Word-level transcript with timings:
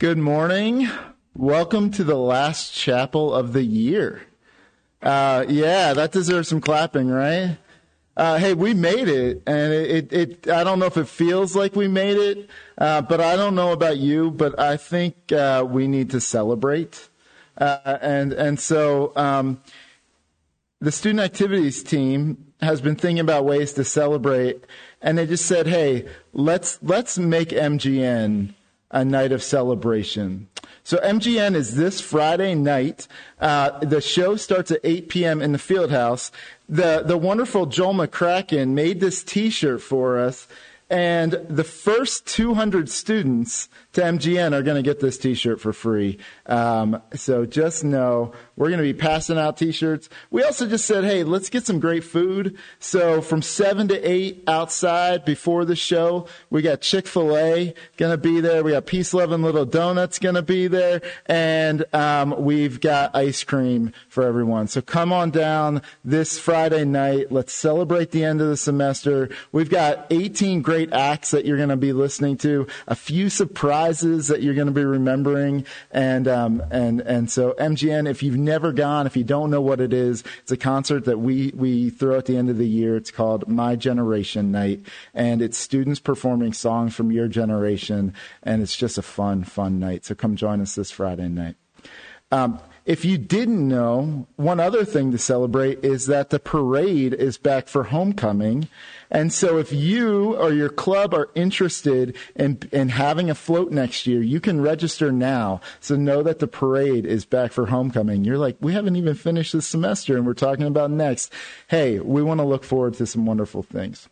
Good 0.00 0.16
morning. 0.16 0.88
Welcome 1.36 1.90
to 1.90 2.04
the 2.04 2.16
last 2.16 2.72
chapel 2.72 3.34
of 3.34 3.52
the 3.52 3.62
year. 3.62 4.22
Uh, 5.02 5.44
yeah, 5.46 5.92
that 5.92 6.10
deserves 6.10 6.48
some 6.48 6.62
clapping, 6.62 7.08
right? 7.08 7.58
Uh, 8.16 8.38
hey, 8.38 8.54
we 8.54 8.72
made 8.72 9.08
it, 9.08 9.42
and 9.46 9.74
it, 9.74 9.90
it, 9.90 10.12
it, 10.14 10.48
I 10.48 10.64
don't 10.64 10.78
know 10.78 10.86
if 10.86 10.96
it 10.96 11.06
feels 11.06 11.54
like 11.54 11.76
we 11.76 11.86
made 11.86 12.16
it, 12.16 12.48
uh, 12.78 13.02
but 13.02 13.20
I 13.20 13.36
don't 13.36 13.54
know 13.54 13.72
about 13.72 13.98
you, 13.98 14.30
but 14.30 14.58
I 14.58 14.78
think 14.78 15.32
uh, 15.32 15.66
we 15.68 15.86
need 15.86 16.08
to 16.12 16.20
celebrate, 16.22 17.10
uh, 17.58 17.98
and 18.00 18.32
and 18.32 18.58
so 18.58 19.12
um, 19.16 19.60
the 20.80 20.92
student 20.92 21.20
activities 21.20 21.82
team 21.82 22.54
has 22.62 22.80
been 22.80 22.96
thinking 22.96 23.20
about 23.20 23.44
ways 23.44 23.74
to 23.74 23.84
celebrate, 23.84 24.64
and 25.02 25.18
they 25.18 25.26
just 25.26 25.44
said, 25.44 25.66
hey, 25.66 26.08
let's 26.32 26.78
let's 26.80 27.18
make 27.18 27.50
MGN 27.50 28.54
a 28.90 29.04
night 29.04 29.32
of 29.32 29.42
celebration. 29.42 30.48
So 30.82 30.98
MGN 30.98 31.54
is 31.54 31.76
this 31.76 32.00
Friday 32.00 32.54
night. 32.54 33.06
Uh, 33.40 33.78
the 33.80 34.00
show 34.00 34.36
starts 34.36 34.70
at 34.70 34.80
8 34.82 35.08
p.m. 35.08 35.42
in 35.42 35.52
the 35.52 35.58
field 35.58 35.90
house. 35.90 36.32
The, 36.68 37.02
the 37.04 37.16
wonderful 37.16 37.66
Joel 37.66 37.94
McCracken 37.94 38.70
made 38.70 39.00
this 39.00 39.22
t-shirt 39.22 39.82
for 39.82 40.18
us. 40.18 40.48
And 40.88 41.32
the 41.48 41.62
first 41.62 42.26
200 42.26 42.90
students 42.90 43.68
to 43.92 44.02
MGN 44.02 44.52
are 44.52 44.62
going 44.62 44.76
to 44.76 44.88
get 44.88 45.00
this 45.00 45.18
t-shirt 45.18 45.60
for 45.60 45.72
free. 45.72 46.18
Um, 46.46 47.02
so 47.14 47.44
just 47.44 47.82
know 47.82 48.32
we're 48.56 48.68
going 48.68 48.78
to 48.78 48.84
be 48.84 48.94
passing 48.94 49.36
out 49.36 49.56
t-shirts. 49.56 50.08
We 50.30 50.44
also 50.44 50.68
just 50.68 50.84
said, 50.84 51.04
hey, 51.04 51.24
let's 51.24 51.50
get 51.50 51.66
some 51.66 51.80
great 51.80 52.04
food. 52.04 52.56
So 52.78 53.20
from 53.20 53.42
seven 53.42 53.88
to 53.88 54.00
eight 54.08 54.44
outside 54.46 55.24
before 55.24 55.64
the 55.64 55.74
show, 55.74 56.26
we 56.50 56.62
got 56.62 56.80
Chick-fil-A 56.80 57.74
going 57.96 58.12
to 58.12 58.18
be 58.18 58.40
there. 58.40 58.62
We 58.62 58.72
got 58.72 58.86
Peace, 58.86 59.12
Love 59.12 59.32
and 59.32 59.42
Little 59.42 59.64
Donuts 59.64 60.20
going 60.20 60.36
to 60.36 60.42
be 60.42 60.68
there. 60.68 61.02
And, 61.26 61.84
um, 61.92 62.44
we've 62.44 62.80
got 62.80 63.16
ice 63.16 63.42
cream 63.42 63.92
for 64.08 64.22
everyone. 64.22 64.68
So 64.68 64.82
come 64.82 65.12
on 65.12 65.30
down 65.30 65.82
this 66.04 66.38
Friday 66.38 66.84
night. 66.84 67.32
Let's 67.32 67.52
celebrate 67.52 68.12
the 68.12 68.24
end 68.24 68.40
of 68.40 68.48
the 68.48 68.56
semester. 68.56 69.30
We've 69.50 69.70
got 69.70 70.06
18 70.10 70.62
great 70.62 70.92
acts 70.92 71.32
that 71.32 71.44
you're 71.44 71.56
going 71.56 71.70
to 71.70 71.76
be 71.76 71.92
listening 71.92 72.36
to, 72.38 72.68
a 72.86 72.94
few 72.94 73.28
surprises 73.28 73.79
that 73.88 74.42
you're 74.42 74.54
going 74.54 74.66
to 74.66 74.72
be 74.72 74.84
remembering. 74.84 75.64
And, 75.90 76.28
um, 76.28 76.62
and, 76.70 77.00
and 77.00 77.30
so 77.30 77.54
MGN, 77.58 78.08
if 78.08 78.22
you've 78.22 78.36
never 78.36 78.72
gone, 78.72 79.06
if 79.06 79.16
you 79.16 79.24
don't 79.24 79.50
know 79.50 79.60
what 79.60 79.80
it 79.80 79.92
is, 79.92 80.22
it's 80.42 80.52
a 80.52 80.56
concert 80.56 81.04
that 81.06 81.18
we, 81.18 81.52
we 81.54 81.90
throw 81.90 82.18
at 82.18 82.26
the 82.26 82.36
end 82.36 82.50
of 82.50 82.58
the 82.58 82.68
year. 82.68 82.96
It's 82.96 83.10
called 83.10 83.48
My 83.48 83.76
Generation 83.76 84.50
Night, 84.52 84.80
and 85.14 85.42
it's 85.42 85.58
students 85.58 86.00
performing 86.00 86.52
songs 86.52 86.94
from 86.94 87.10
your 87.10 87.28
generation, 87.28 88.14
and 88.42 88.62
it's 88.62 88.76
just 88.76 88.98
a 88.98 89.02
fun, 89.02 89.44
fun 89.44 89.78
night. 89.78 90.04
So 90.04 90.14
come 90.14 90.36
join 90.36 90.60
us 90.60 90.74
this 90.74 90.90
Friday 90.90 91.28
night. 91.28 91.56
Um, 92.32 92.60
if 92.84 93.04
you 93.04 93.18
didn't 93.18 93.66
know, 93.66 94.26
one 94.36 94.60
other 94.60 94.84
thing 94.84 95.12
to 95.12 95.18
celebrate 95.18 95.84
is 95.84 96.06
that 96.06 96.30
the 96.30 96.38
parade 96.38 97.14
is 97.14 97.36
back 97.36 97.68
for 97.68 97.84
homecoming. 97.84 98.68
And 99.10 99.32
so 99.32 99.58
if 99.58 99.72
you 99.72 100.36
or 100.36 100.52
your 100.52 100.68
club 100.68 101.12
are 101.14 101.30
interested 101.34 102.16
in, 102.36 102.60
in 102.72 102.90
having 102.90 103.28
a 103.28 103.34
float 103.34 103.70
next 103.70 104.06
year, 104.06 104.22
you 104.22 104.40
can 104.40 104.60
register 104.60 105.12
now. 105.12 105.60
So 105.80 105.96
know 105.96 106.22
that 106.22 106.38
the 106.38 106.46
parade 106.46 107.04
is 107.04 107.24
back 107.24 107.52
for 107.52 107.66
homecoming. 107.66 108.24
You're 108.24 108.38
like, 108.38 108.56
we 108.60 108.72
haven't 108.72 108.96
even 108.96 109.14
finished 109.14 109.52
this 109.52 109.66
semester 109.66 110.16
and 110.16 110.26
we're 110.26 110.34
talking 110.34 110.66
about 110.66 110.90
next. 110.90 111.32
Hey, 111.68 111.98
we 111.98 112.22
want 112.22 112.38
to 112.38 112.46
look 112.46 112.64
forward 112.64 112.94
to 112.94 113.06
some 113.06 113.26
wonderful 113.26 113.62
things. 113.62 114.08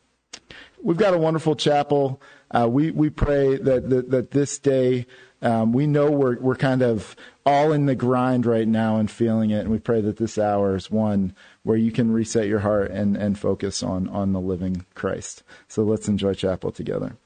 We've 0.82 0.96
got 0.96 1.14
a 1.14 1.18
wonderful 1.18 1.56
chapel. 1.56 2.20
Uh, 2.50 2.68
we, 2.68 2.90
we 2.90 3.10
pray 3.10 3.56
that, 3.56 3.90
that, 3.90 4.10
that 4.10 4.30
this 4.30 4.58
day, 4.58 5.06
um, 5.42 5.72
we 5.72 5.86
know 5.86 6.10
we're, 6.10 6.38
we're 6.38 6.56
kind 6.56 6.82
of 6.82 7.14
all 7.48 7.72
in 7.72 7.86
the 7.86 7.94
grind 7.94 8.44
right 8.44 8.68
now 8.68 8.98
and 8.98 9.10
feeling 9.10 9.48
it. 9.48 9.60
And 9.60 9.70
we 9.70 9.78
pray 9.78 10.02
that 10.02 10.18
this 10.18 10.36
hour 10.36 10.76
is 10.76 10.90
one 10.90 11.34
where 11.62 11.78
you 11.78 11.90
can 11.90 12.12
reset 12.12 12.46
your 12.46 12.58
heart 12.58 12.90
and, 12.90 13.16
and 13.16 13.38
focus 13.38 13.82
on, 13.82 14.06
on 14.08 14.34
the 14.34 14.40
living 14.40 14.84
Christ. 14.94 15.42
So 15.66 15.82
let's 15.82 16.08
enjoy 16.08 16.34
chapel 16.34 16.70
together. 16.70 17.16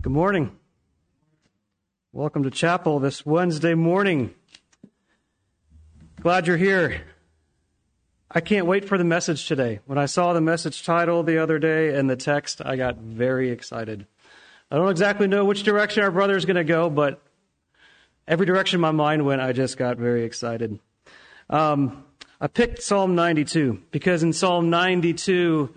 Good 0.00 0.12
morning. 0.12 0.56
Welcome 2.10 2.42
to 2.42 2.50
chapel 2.50 2.98
this 2.98 3.24
Wednesday 3.24 3.74
morning. 3.74 4.34
Glad 6.20 6.48
you're 6.48 6.56
here. 6.56 7.02
I 8.30 8.40
can't 8.40 8.66
wait 8.66 8.84
for 8.84 8.98
the 8.98 9.04
message 9.04 9.46
today. 9.46 9.80
When 9.86 9.96
I 9.96 10.04
saw 10.04 10.34
the 10.34 10.42
message 10.42 10.84
title 10.84 11.22
the 11.22 11.38
other 11.38 11.58
day 11.58 11.94
and 11.94 12.10
the 12.10 12.16
text, 12.16 12.60
I 12.62 12.76
got 12.76 12.98
very 12.98 13.50
excited. 13.50 14.06
I 14.70 14.76
don't 14.76 14.90
exactly 14.90 15.26
know 15.26 15.46
which 15.46 15.62
direction 15.62 16.02
our 16.02 16.10
brother 16.10 16.36
is 16.36 16.44
going 16.44 16.56
to 16.56 16.64
go, 16.64 16.90
but 16.90 17.22
every 18.26 18.44
direction 18.44 18.80
my 18.80 18.90
mind 18.90 19.24
went, 19.24 19.40
I 19.40 19.54
just 19.54 19.78
got 19.78 19.96
very 19.96 20.24
excited. 20.24 20.78
Um, 21.48 22.04
I 22.38 22.48
picked 22.48 22.82
Psalm 22.82 23.14
92 23.14 23.80
because 23.90 24.22
in 24.22 24.34
Psalm 24.34 24.68
92, 24.68 25.72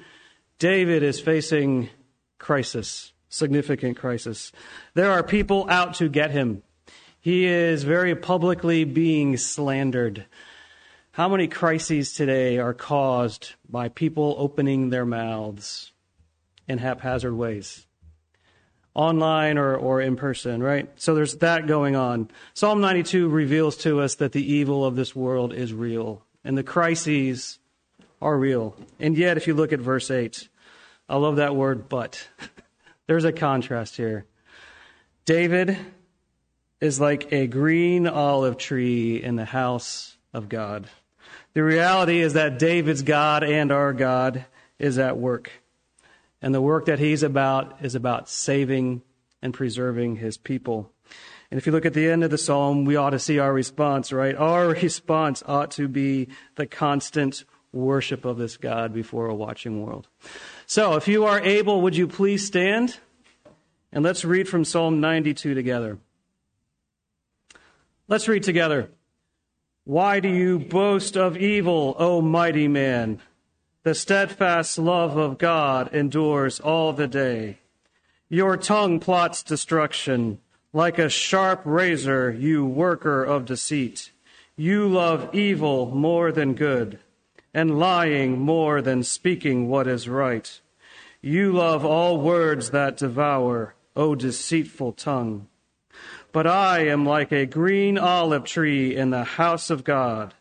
David 0.59 1.03
is 1.03 1.21
facing 1.21 1.89
crisis, 2.37 3.13
significant 3.29 3.95
crisis. 3.95 4.51
There 4.93 5.09
are 5.09 5.23
people 5.23 5.67
out 5.69 5.93
to 5.95 6.09
get 6.09 6.31
him. 6.31 6.63
He 7.21 7.45
is 7.45 7.83
very 7.83 8.13
publicly 8.13 8.83
being 8.83 9.37
slandered. 9.37 10.25
How 11.13 11.27
many 11.27 11.49
crises 11.49 12.13
today 12.13 12.57
are 12.57 12.73
caused 12.73 13.55
by 13.67 13.89
people 13.89 14.33
opening 14.37 14.89
their 14.91 15.05
mouths 15.05 15.91
in 16.69 16.77
haphazard 16.77 17.33
ways? 17.33 17.85
Online 18.93 19.57
or, 19.57 19.75
or 19.75 19.99
in 19.99 20.15
person, 20.15 20.63
right? 20.63 20.89
So 20.95 21.13
there's 21.13 21.35
that 21.37 21.67
going 21.67 21.97
on. 21.97 22.29
Psalm 22.53 22.79
92 22.79 23.27
reveals 23.27 23.75
to 23.77 23.99
us 23.99 24.15
that 24.15 24.31
the 24.31 24.53
evil 24.53 24.85
of 24.85 24.95
this 24.95 25.13
world 25.13 25.53
is 25.53 25.73
real 25.73 26.23
and 26.45 26.57
the 26.57 26.63
crises 26.63 27.59
are 28.21 28.37
real. 28.37 28.77
And 28.97 29.17
yet, 29.17 29.35
if 29.35 29.47
you 29.47 29.53
look 29.53 29.73
at 29.73 29.79
verse 29.79 30.09
8, 30.09 30.47
I 31.09 31.17
love 31.17 31.35
that 31.37 31.57
word, 31.57 31.89
but. 31.89 32.25
There's 33.07 33.25
a 33.25 33.33
contrast 33.33 33.97
here. 33.97 34.25
David 35.25 35.77
is 36.79 37.01
like 37.01 37.33
a 37.33 37.47
green 37.47 38.07
olive 38.07 38.57
tree 38.57 39.21
in 39.21 39.35
the 39.35 39.43
house 39.43 40.15
of 40.33 40.47
God. 40.47 40.87
The 41.53 41.63
reality 41.63 42.21
is 42.21 42.33
that 42.33 42.59
David's 42.59 43.01
God 43.01 43.43
and 43.43 43.71
our 43.71 43.93
God 43.93 44.45
is 44.79 44.97
at 44.97 45.17
work. 45.17 45.51
And 46.41 46.55
the 46.55 46.61
work 46.61 46.85
that 46.85 46.99
he's 46.99 47.23
about 47.23 47.83
is 47.83 47.93
about 47.93 48.29
saving 48.29 49.01
and 49.41 49.53
preserving 49.53 50.17
his 50.17 50.37
people. 50.37 50.91
And 51.51 51.57
if 51.57 51.65
you 51.65 51.73
look 51.73 51.85
at 51.85 51.93
the 51.93 52.09
end 52.09 52.23
of 52.23 52.31
the 52.31 52.37
psalm, 52.37 52.85
we 52.85 52.95
ought 52.95 53.09
to 53.09 53.19
see 53.19 53.37
our 53.37 53.53
response, 53.53 54.13
right? 54.13 54.35
Our 54.35 54.69
response 54.81 55.43
ought 55.45 55.71
to 55.71 55.87
be 55.87 56.29
the 56.55 56.65
constant 56.65 57.43
worship 57.73 58.25
of 58.25 58.37
this 58.37 58.57
God 58.57 58.93
before 58.93 59.27
a 59.27 59.35
watching 59.35 59.85
world. 59.85 60.07
So 60.65 60.95
if 60.95 61.07
you 61.07 61.25
are 61.25 61.41
able, 61.41 61.81
would 61.81 61.95
you 61.95 62.07
please 62.07 62.45
stand? 62.45 62.97
And 63.91 64.03
let's 64.03 64.23
read 64.23 64.47
from 64.47 64.63
Psalm 64.63 65.01
92 65.01 65.53
together. 65.53 65.97
Let's 68.07 68.27
read 68.27 68.43
together. 68.43 68.89
Why 69.83 70.19
do 70.19 70.29
you 70.29 70.59
boast 70.59 71.17
of 71.17 71.35
evil, 71.35 71.95
O 71.97 72.21
mighty 72.21 72.67
man? 72.67 73.19
The 73.81 73.95
steadfast 73.95 74.77
love 74.77 75.17
of 75.17 75.39
God 75.39 75.91
endures 75.91 76.59
all 76.59 76.93
the 76.93 77.07
day. 77.07 77.57
Your 78.29 78.57
tongue 78.57 78.99
plots 78.99 79.41
destruction. 79.41 80.37
Like 80.71 80.99
a 80.99 81.09
sharp 81.09 81.63
razor, 81.65 82.31
you 82.31 82.63
worker 82.63 83.23
of 83.23 83.45
deceit. 83.45 84.11
You 84.55 84.87
love 84.87 85.33
evil 85.33 85.87
more 85.87 86.31
than 86.31 86.53
good, 86.53 86.99
and 87.51 87.79
lying 87.79 88.39
more 88.39 88.83
than 88.83 89.01
speaking 89.01 89.67
what 89.67 89.87
is 89.87 90.07
right. 90.07 90.61
You 91.21 91.53
love 91.53 91.83
all 91.83 92.19
words 92.19 92.69
that 92.69 92.97
devour, 92.97 93.73
O 93.95 94.13
deceitful 94.13 94.91
tongue. 94.93 95.47
But 96.31 96.47
I 96.47 96.87
am 96.87 97.05
like 97.05 97.31
a 97.31 97.45
green 97.45 97.97
olive 97.97 98.45
tree 98.45 98.95
in 98.95 99.09
the 99.09 99.23
house 99.23 99.69
of 99.69 99.83
God. 99.83 100.33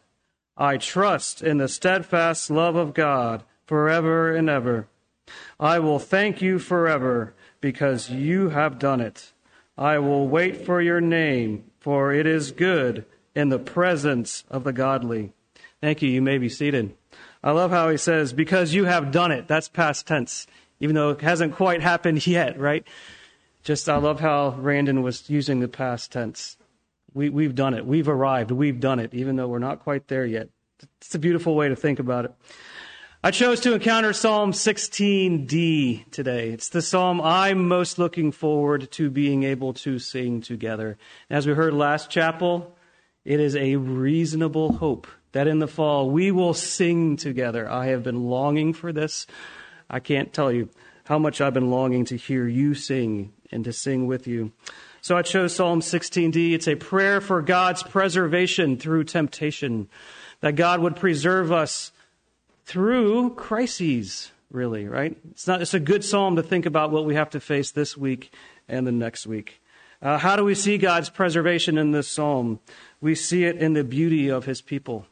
I 0.56 0.76
trust 0.76 1.42
in 1.42 1.58
the 1.58 1.68
steadfast 1.68 2.50
love 2.50 2.76
of 2.76 2.94
God 2.94 3.42
forever 3.66 4.34
and 4.34 4.48
ever. 4.48 4.86
I 5.58 5.78
will 5.78 5.98
thank 5.98 6.42
you 6.42 6.58
forever 6.58 7.34
because 7.60 8.10
you 8.10 8.50
have 8.50 8.78
done 8.78 9.00
it. 9.00 9.32
I 9.76 9.98
will 9.98 10.28
wait 10.28 10.64
for 10.64 10.80
your 10.80 11.00
name, 11.00 11.64
for 11.80 12.12
it 12.12 12.26
is 12.26 12.52
good 12.52 13.04
in 13.34 13.48
the 13.48 13.58
presence 13.58 14.44
of 14.50 14.64
the 14.64 14.72
godly. 14.72 15.32
Thank 15.80 16.02
you. 16.02 16.10
You 16.10 16.20
may 16.20 16.38
be 16.38 16.48
seated. 16.48 16.94
I 17.42 17.52
love 17.52 17.70
how 17.70 17.88
he 17.88 17.96
says, 17.96 18.32
because 18.32 18.74
you 18.74 18.84
have 18.84 19.10
done 19.10 19.32
it. 19.32 19.48
That's 19.48 19.68
past 19.68 20.06
tense, 20.06 20.46
even 20.78 20.94
though 20.94 21.10
it 21.10 21.22
hasn't 21.22 21.54
quite 21.54 21.80
happened 21.80 22.26
yet, 22.26 22.58
right? 22.58 22.86
Just, 23.62 23.88
I 23.88 23.96
love 23.96 24.20
how 24.20 24.50
Randon 24.58 25.02
was 25.02 25.28
using 25.28 25.60
the 25.60 25.68
past 25.68 26.12
tense. 26.12 26.56
We, 27.12 27.28
we've 27.28 27.54
done 27.54 27.74
it. 27.74 27.84
We've 27.84 28.08
arrived. 28.08 28.50
We've 28.50 28.80
done 28.80 29.00
it, 29.00 29.12
even 29.12 29.36
though 29.36 29.48
we're 29.48 29.58
not 29.58 29.80
quite 29.80 30.08
there 30.08 30.24
yet. 30.24 30.48
It's 31.00 31.14
a 31.14 31.18
beautiful 31.18 31.54
way 31.54 31.68
to 31.68 31.76
think 31.76 31.98
about 31.98 32.24
it. 32.24 32.32
I 33.22 33.32
chose 33.32 33.60
to 33.60 33.74
encounter 33.74 34.14
Psalm 34.14 34.52
16d 34.52 36.10
today. 36.10 36.48
It's 36.50 36.70
the 36.70 36.80
psalm 36.80 37.20
I'm 37.20 37.68
most 37.68 37.98
looking 37.98 38.32
forward 38.32 38.90
to 38.92 39.10
being 39.10 39.42
able 39.42 39.74
to 39.74 39.98
sing 39.98 40.40
together. 40.40 40.96
As 41.28 41.46
we 41.46 41.52
heard 41.52 41.74
last 41.74 42.08
chapel, 42.08 42.78
it 43.26 43.38
is 43.38 43.54
a 43.56 43.76
reasonable 43.76 44.72
hope 44.72 45.06
that 45.32 45.46
in 45.46 45.58
the 45.58 45.68
fall 45.68 46.08
we 46.08 46.30
will 46.30 46.54
sing 46.54 47.18
together. 47.18 47.70
I 47.70 47.88
have 47.88 48.02
been 48.02 48.24
longing 48.24 48.72
for 48.72 48.90
this. 48.90 49.26
I 49.90 50.00
can't 50.00 50.32
tell 50.32 50.50
you 50.50 50.70
how 51.04 51.18
much 51.18 51.42
I've 51.42 51.52
been 51.52 51.70
longing 51.70 52.06
to 52.06 52.16
hear 52.16 52.48
you 52.48 52.72
sing 52.72 53.34
and 53.52 53.64
to 53.64 53.72
sing 53.72 54.06
with 54.06 54.26
you. 54.26 54.52
So 55.00 55.16
I 55.16 55.22
chose 55.22 55.54
Psalm 55.54 55.80
16d. 55.80 56.52
It's 56.52 56.68
a 56.68 56.74
prayer 56.74 57.20
for 57.20 57.40
God's 57.40 57.82
preservation 57.82 58.76
through 58.76 59.04
temptation, 59.04 59.88
that 60.40 60.56
God 60.56 60.80
would 60.80 60.96
preserve 60.96 61.52
us 61.52 61.92
through 62.64 63.34
crises, 63.34 64.30
really, 64.50 64.86
right? 64.86 65.16
It's 65.30 65.46
not, 65.46 65.62
it's 65.62 65.74
a 65.74 65.80
good 65.80 66.04
psalm 66.04 66.36
to 66.36 66.42
think 66.42 66.66
about 66.66 66.90
what 66.90 67.04
we 67.04 67.14
have 67.14 67.30
to 67.30 67.40
face 67.40 67.70
this 67.70 67.96
week 67.96 68.32
and 68.68 68.86
the 68.86 68.92
next 68.92 69.26
week. 69.26 69.60
Uh, 70.02 70.18
how 70.18 70.36
do 70.36 70.44
we 70.44 70.54
see 70.54 70.78
God's 70.78 71.10
preservation 71.10 71.76
in 71.76 71.90
this 71.90 72.08
psalm? 72.08 72.60
We 73.00 73.14
see 73.14 73.44
it 73.44 73.56
in 73.56 73.74
the 73.74 73.84
beauty 73.84 74.30
of 74.30 74.44
his 74.44 74.62
people. 74.62 75.06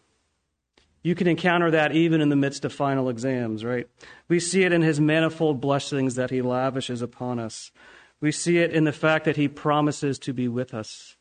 You 1.02 1.14
can 1.14 1.26
encounter 1.26 1.70
that 1.70 1.92
even 1.92 2.20
in 2.20 2.28
the 2.28 2.36
midst 2.36 2.64
of 2.64 2.72
final 2.72 3.08
exams, 3.08 3.64
right? 3.64 3.86
We 4.28 4.40
see 4.40 4.64
it 4.64 4.72
in 4.72 4.82
his 4.82 5.00
manifold 5.00 5.60
blessings 5.60 6.16
that 6.16 6.30
he 6.30 6.42
lavishes 6.42 7.02
upon 7.02 7.38
us. 7.38 7.70
We 8.20 8.32
see 8.32 8.58
it 8.58 8.72
in 8.72 8.84
the 8.84 8.92
fact 8.92 9.24
that 9.24 9.36
he 9.36 9.48
promises 9.48 10.18
to 10.20 10.32
be 10.32 10.48
with 10.48 10.74
us. 10.74 11.16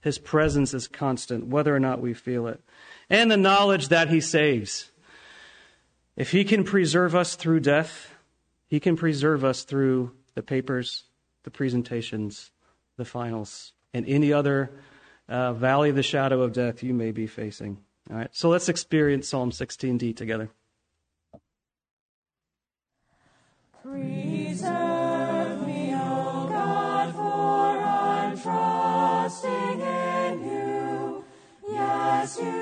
His 0.00 0.18
presence 0.18 0.74
is 0.74 0.86
constant, 0.86 1.46
whether 1.46 1.74
or 1.74 1.80
not 1.80 2.00
we 2.00 2.14
feel 2.14 2.46
it. 2.46 2.60
And 3.10 3.30
the 3.30 3.36
knowledge 3.36 3.88
that 3.88 4.08
he 4.08 4.20
saves. 4.20 4.90
If 6.16 6.30
he 6.30 6.44
can 6.44 6.64
preserve 6.64 7.14
us 7.14 7.34
through 7.34 7.60
death, 7.60 8.12
he 8.66 8.80
can 8.80 8.96
preserve 8.96 9.44
us 9.44 9.64
through 9.64 10.12
the 10.34 10.42
papers, 10.42 11.04
the 11.44 11.50
presentations, 11.50 12.50
the 12.96 13.04
finals, 13.04 13.72
and 13.94 14.06
any 14.06 14.32
other 14.32 14.70
uh, 15.28 15.52
valley 15.54 15.90
of 15.90 15.96
the 15.96 16.02
shadow 16.02 16.42
of 16.42 16.52
death 16.52 16.82
you 16.82 16.92
may 16.92 17.12
be 17.12 17.26
facing. 17.26 17.78
All 18.10 18.16
right, 18.16 18.30
so 18.32 18.48
let's 18.48 18.68
experience 18.68 19.28
Psalm 19.28 19.50
16d 19.50 20.16
together. 20.16 20.50
Trusting 29.28 29.80
in 29.80 30.42
you. 30.42 31.24
Yes, 31.70 32.38
you 32.40 32.57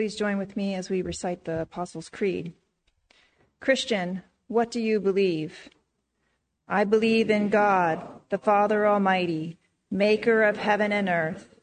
Please 0.00 0.16
join 0.16 0.38
with 0.38 0.56
me 0.56 0.74
as 0.74 0.88
we 0.88 1.02
recite 1.02 1.44
the 1.44 1.60
Apostles' 1.60 2.08
Creed. 2.08 2.54
Christian, 3.60 4.22
what 4.48 4.70
do 4.70 4.80
you 4.80 4.98
believe? 4.98 5.68
I 6.66 6.84
believe 6.84 7.28
in 7.28 7.50
God, 7.50 8.08
the 8.30 8.38
Father 8.38 8.86
Almighty, 8.86 9.58
maker 9.90 10.42
of 10.42 10.56
heaven 10.56 10.90
and 10.90 11.10
earth, 11.10 11.54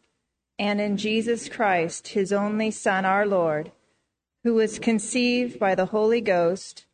and 0.60 0.80
in 0.80 0.98
Jesus 0.98 1.50
Christ, 1.50 2.10
his 2.10 2.32
only 2.32 2.70
Son, 2.70 3.06
our 3.06 3.26
Lord, 3.26 3.72
who 4.44 4.54
was 4.54 4.78
conceived 4.78 5.58
by 5.58 5.74
the 5.74 5.88
Holy 5.88 6.22
Ghost, 6.22 6.86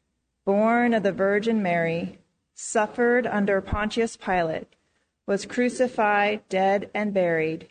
born 0.46 0.94
of 0.94 1.04
the 1.04 1.12
Virgin 1.12 1.62
Mary, 1.62 2.20
suffered 2.54 3.28
under 3.28 3.60
Pontius 3.60 4.16
Pilate, 4.16 4.78
was 5.28 5.46
crucified, 5.46 6.48
dead, 6.48 6.90
and 6.94 7.14
buried. 7.14 7.68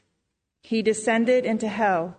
He 0.61 0.83
descended 0.83 1.47
into 1.47 1.69
hell. 1.69 2.19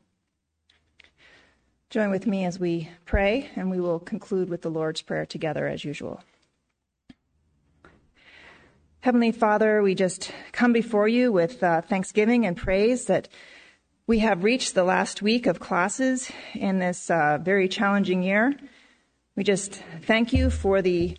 Join 1.91 2.09
with 2.09 2.25
me 2.25 2.45
as 2.45 2.57
we 2.57 2.89
pray, 3.03 3.49
and 3.57 3.69
we 3.69 3.81
will 3.81 3.99
conclude 3.99 4.49
with 4.49 4.61
the 4.61 4.69
Lord's 4.69 5.01
Prayer 5.01 5.25
together 5.25 5.67
as 5.67 5.83
usual. 5.83 6.23
Heavenly 9.01 9.33
Father, 9.33 9.81
we 9.81 9.93
just 9.93 10.31
come 10.53 10.71
before 10.71 11.09
you 11.09 11.33
with 11.33 11.61
uh, 11.61 11.81
thanksgiving 11.81 12.45
and 12.45 12.55
praise 12.55 13.07
that 13.07 13.27
we 14.07 14.19
have 14.19 14.45
reached 14.45 14.73
the 14.73 14.85
last 14.85 15.21
week 15.21 15.47
of 15.47 15.59
classes 15.59 16.31
in 16.53 16.79
this 16.79 17.09
uh, 17.11 17.39
very 17.41 17.67
challenging 17.67 18.23
year. 18.23 18.55
We 19.35 19.43
just 19.43 19.83
thank 20.03 20.31
you 20.31 20.49
for 20.49 20.81
the 20.81 21.17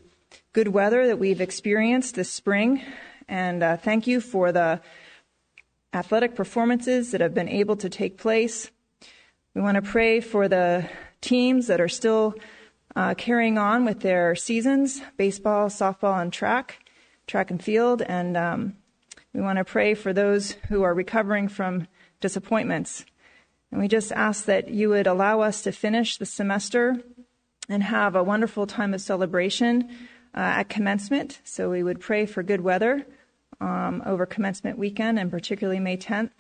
good 0.54 0.68
weather 0.68 1.06
that 1.06 1.18
we've 1.18 1.42
experienced 1.42 2.14
this 2.14 2.30
spring, 2.30 2.80
and 3.28 3.62
uh, 3.62 3.76
thank 3.76 4.06
you 4.06 4.22
for 4.22 4.52
the 4.52 4.80
athletic 5.92 6.34
performances 6.34 7.10
that 7.10 7.20
have 7.20 7.34
been 7.34 7.50
able 7.50 7.76
to 7.76 7.90
take 7.90 8.16
place. 8.16 8.70
We 9.54 9.60
want 9.60 9.74
to 9.74 9.82
pray 9.82 10.20
for 10.20 10.48
the 10.48 10.88
teams 11.20 11.66
that 11.66 11.78
are 11.78 11.88
still 11.88 12.34
uh, 12.96 13.14
carrying 13.14 13.58
on 13.58 13.84
with 13.84 14.00
their 14.00 14.34
seasons 14.34 15.02
baseball, 15.18 15.68
softball, 15.68 16.20
and 16.22 16.32
track, 16.32 16.78
track 17.26 17.50
and 17.50 17.62
field. 17.62 18.00
And 18.00 18.34
um, 18.34 18.76
we 19.34 19.42
want 19.42 19.58
to 19.58 19.64
pray 19.64 19.92
for 19.92 20.14
those 20.14 20.52
who 20.68 20.82
are 20.82 20.94
recovering 20.94 21.48
from 21.48 21.86
disappointments. 22.20 23.04
And 23.70 23.78
we 23.78 23.88
just 23.88 24.10
ask 24.12 24.46
that 24.46 24.70
you 24.70 24.88
would 24.88 25.06
allow 25.06 25.40
us 25.40 25.60
to 25.62 25.72
finish 25.72 26.16
the 26.16 26.26
semester 26.26 27.02
and 27.68 27.82
have 27.82 28.16
a 28.16 28.22
wonderful 28.22 28.66
time 28.66 28.94
of 28.94 29.02
celebration 29.02 29.90
uh, 30.34 30.60
at 30.60 30.70
commencement. 30.70 31.42
So 31.44 31.68
we 31.68 31.82
would 31.82 32.00
pray 32.00 32.24
for 32.24 32.42
good 32.42 32.62
weather 32.62 33.06
um, 33.60 34.02
over 34.06 34.24
commencement 34.24 34.78
weekend 34.78 35.18
and 35.18 35.30
particularly 35.30 35.78
May 35.78 35.98
10th. 35.98 36.30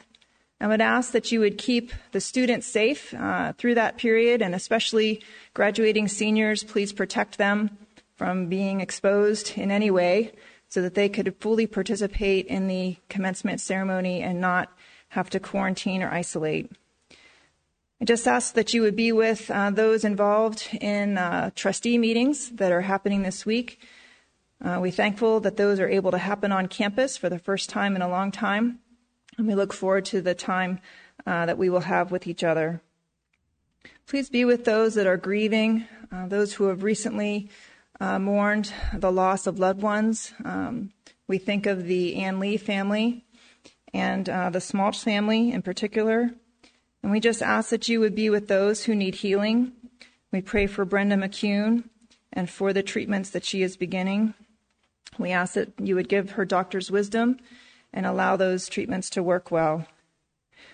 I 0.62 0.68
would 0.68 0.80
ask 0.80 1.10
that 1.10 1.32
you 1.32 1.40
would 1.40 1.58
keep 1.58 1.90
the 2.12 2.20
students 2.20 2.68
safe 2.68 3.12
uh, 3.14 3.52
through 3.54 3.74
that 3.74 3.98
period 3.98 4.40
and 4.40 4.54
especially 4.54 5.20
graduating 5.54 6.06
seniors, 6.06 6.62
please 6.62 6.92
protect 6.92 7.36
them 7.36 7.76
from 8.14 8.46
being 8.46 8.80
exposed 8.80 9.58
in 9.58 9.72
any 9.72 9.90
way 9.90 10.30
so 10.68 10.80
that 10.80 10.94
they 10.94 11.08
could 11.08 11.34
fully 11.40 11.66
participate 11.66 12.46
in 12.46 12.68
the 12.68 12.96
commencement 13.08 13.60
ceremony 13.60 14.22
and 14.22 14.40
not 14.40 14.72
have 15.08 15.28
to 15.30 15.40
quarantine 15.40 16.00
or 16.00 16.10
isolate. 16.10 16.70
I 18.00 18.04
just 18.04 18.28
ask 18.28 18.54
that 18.54 18.72
you 18.72 18.82
would 18.82 18.94
be 18.94 19.10
with 19.10 19.50
uh, 19.50 19.70
those 19.70 20.04
involved 20.04 20.68
in 20.80 21.18
uh, 21.18 21.50
trustee 21.56 21.98
meetings 21.98 22.50
that 22.50 22.70
are 22.70 22.82
happening 22.82 23.22
this 23.22 23.44
week. 23.44 23.80
Uh, 24.64 24.78
we're 24.80 24.92
thankful 24.92 25.40
that 25.40 25.56
those 25.56 25.80
are 25.80 25.88
able 25.88 26.12
to 26.12 26.18
happen 26.18 26.52
on 26.52 26.68
campus 26.68 27.16
for 27.16 27.28
the 27.28 27.40
first 27.40 27.68
time 27.68 27.96
in 27.96 28.02
a 28.02 28.08
long 28.08 28.30
time, 28.30 28.78
and 29.38 29.46
we 29.46 29.54
look 29.54 29.72
forward 29.72 30.04
to 30.06 30.20
the 30.20 30.34
time 30.34 30.80
uh, 31.26 31.46
that 31.46 31.58
we 31.58 31.70
will 31.70 31.80
have 31.80 32.10
with 32.10 32.26
each 32.26 32.44
other. 32.44 32.80
Please 34.06 34.28
be 34.28 34.44
with 34.44 34.64
those 34.64 34.94
that 34.94 35.06
are 35.06 35.16
grieving, 35.16 35.86
uh, 36.10 36.26
those 36.26 36.54
who 36.54 36.64
have 36.64 36.82
recently 36.82 37.48
uh, 38.00 38.18
mourned 38.18 38.72
the 38.94 39.12
loss 39.12 39.46
of 39.46 39.58
loved 39.58 39.82
ones. 39.82 40.32
Um, 40.44 40.92
we 41.28 41.38
think 41.38 41.66
of 41.66 41.84
the 41.84 42.16
Ann 42.16 42.40
Lee 42.40 42.56
family 42.56 43.24
and 43.94 44.26
the 44.26 44.60
Smalch 44.60 44.98
family 45.02 45.52
in 45.52 45.62
particular. 45.62 46.30
And 47.02 47.10
we 47.10 47.20
just 47.20 47.42
ask 47.42 47.70
that 47.70 47.88
you 47.88 48.00
would 48.00 48.14
be 48.14 48.30
with 48.30 48.48
those 48.48 48.84
who 48.84 48.94
need 48.94 49.16
healing. 49.16 49.72
We 50.30 50.40
pray 50.40 50.66
for 50.66 50.84
Brenda 50.84 51.16
McCune 51.16 51.84
and 52.32 52.48
for 52.48 52.72
the 52.72 52.82
treatments 52.82 53.30
that 53.30 53.44
she 53.44 53.62
is 53.62 53.76
beginning. 53.76 54.34
We 55.18 55.30
ask 55.30 55.54
that 55.54 55.72
you 55.78 55.94
would 55.94 56.08
give 56.08 56.32
her 56.32 56.44
doctor's 56.44 56.90
wisdom 56.90 57.38
and 57.92 58.06
allow 58.06 58.36
those 58.36 58.68
treatments 58.68 59.10
to 59.10 59.22
work 59.22 59.50
well. 59.50 59.86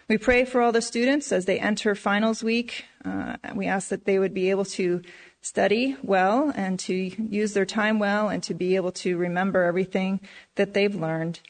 We 0.09 0.19
pray 0.19 0.45
for 0.45 0.61
all 0.61 0.73
the 0.73 0.81
students 0.81 1.33
as 1.33 1.45
they 1.45 1.59
enter 1.59 1.95
finals 1.95 2.43
week. 2.43 2.85
Uh, 3.05 3.37
we 3.55 3.67
ask 3.67 3.89
that 3.89 4.05
they 4.05 4.19
would 4.19 4.33
be 4.33 4.51
able 4.51 4.65
to 4.67 5.03
study 5.41 5.97
well 6.03 6.53
and 6.55 6.79
to 6.81 6.95
use 6.95 7.53
their 7.53 7.67
time 7.67 7.99
well 7.99 8.29
and 8.29 8.43
to 8.43 8.55
be 8.55 8.77
able 8.77 8.93
to 8.93 9.17
remember 9.17 9.65
everything 9.65 10.21
that 10.57 10.75
they've 10.75 10.95
learned. 10.95 11.41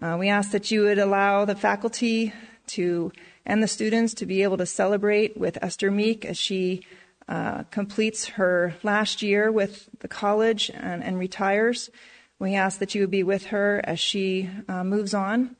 Uh, 0.00 0.16
we 0.18 0.28
ask 0.28 0.50
that 0.50 0.70
you 0.70 0.82
would 0.82 0.98
allow 0.98 1.44
the 1.44 1.54
faculty 1.54 2.32
to 2.66 3.12
and 3.46 3.62
the 3.62 3.68
students 3.68 4.12
to 4.14 4.26
be 4.26 4.42
able 4.42 4.58
to 4.58 4.66
celebrate 4.66 5.36
with 5.36 5.58
Esther 5.62 5.90
Meek 5.90 6.24
as 6.24 6.36
she 6.36 6.84
uh, 7.28 7.62
completes 7.64 8.26
her 8.26 8.74
last 8.82 9.22
year 9.22 9.50
with 9.50 9.88
the 10.00 10.08
college 10.08 10.70
and, 10.72 11.02
and, 11.02 11.18
retires. 11.18 11.90
We 12.38 12.54
ask 12.54 12.78
that 12.78 12.94
you 12.94 13.00
would 13.02 13.10
be 13.10 13.24
with 13.24 13.46
her 13.46 13.80
as 13.84 13.98
she 13.98 14.48
uh, 14.68 14.84
moves 14.84 15.14
on 15.14 15.56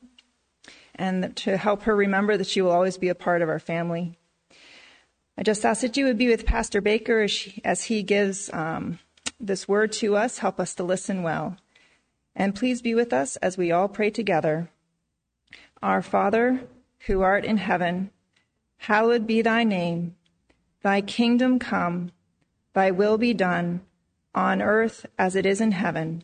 and 0.95 1.35
to 1.37 1.57
help 1.57 1.83
her 1.83 1.95
remember 1.95 2.37
that 2.37 2.47
she 2.47 2.61
will 2.61 2.71
always 2.71 2.97
be 2.97 3.09
a 3.09 3.15
part 3.15 3.41
of 3.41 3.49
our 3.49 3.59
family. 3.59 4.17
I 5.37 5.43
just 5.43 5.65
ask 5.65 5.81
that 5.81 5.95
you 5.95 6.05
would 6.05 6.17
be 6.17 6.27
with 6.27 6.45
Pastor 6.45 6.81
Baker 6.81 7.21
as, 7.21 7.31
she, 7.31 7.61
as 7.63 7.85
he 7.85 8.03
gives 8.03 8.49
um, 8.51 8.99
this 9.39 9.67
word 9.67 9.93
to 9.93 10.17
us. 10.17 10.39
Help 10.39 10.59
us 10.59 10.75
to 10.75 10.83
listen 10.83 11.23
well. 11.23 11.57
And 12.35 12.55
please 12.55 12.81
be 12.81 12.93
with 12.93 13.13
us 13.13 13.37
as 13.37 13.57
we 13.57 13.71
all 13.71 13.87
pray 13.87 14.09
together. 14.09 14.69
Our 15.81 16.01
Father, 16.01 16.61
who 17.07 17.21
art 17.21 17.45
in 17.45 17.57
heaven, 17.57 18.11
hallowed 18.77 19.25
be 19.25 19.41
thy 19.41 19.63
name. 19.63 20.15
Thy 20.81 21.01
kingdom 21.01 21.59
come, 21.59 22.11
thy 22.73 22.91
will 22.91 23.17
be 23.17 23.33
done, 23.33 23.81
on 24.35 24.61
earth 24.61 25.05
as 25.17 25.35
it 25.35 25.45
is 25.45 25.59
in 25.59 25.71
heaven. 25.71 26.23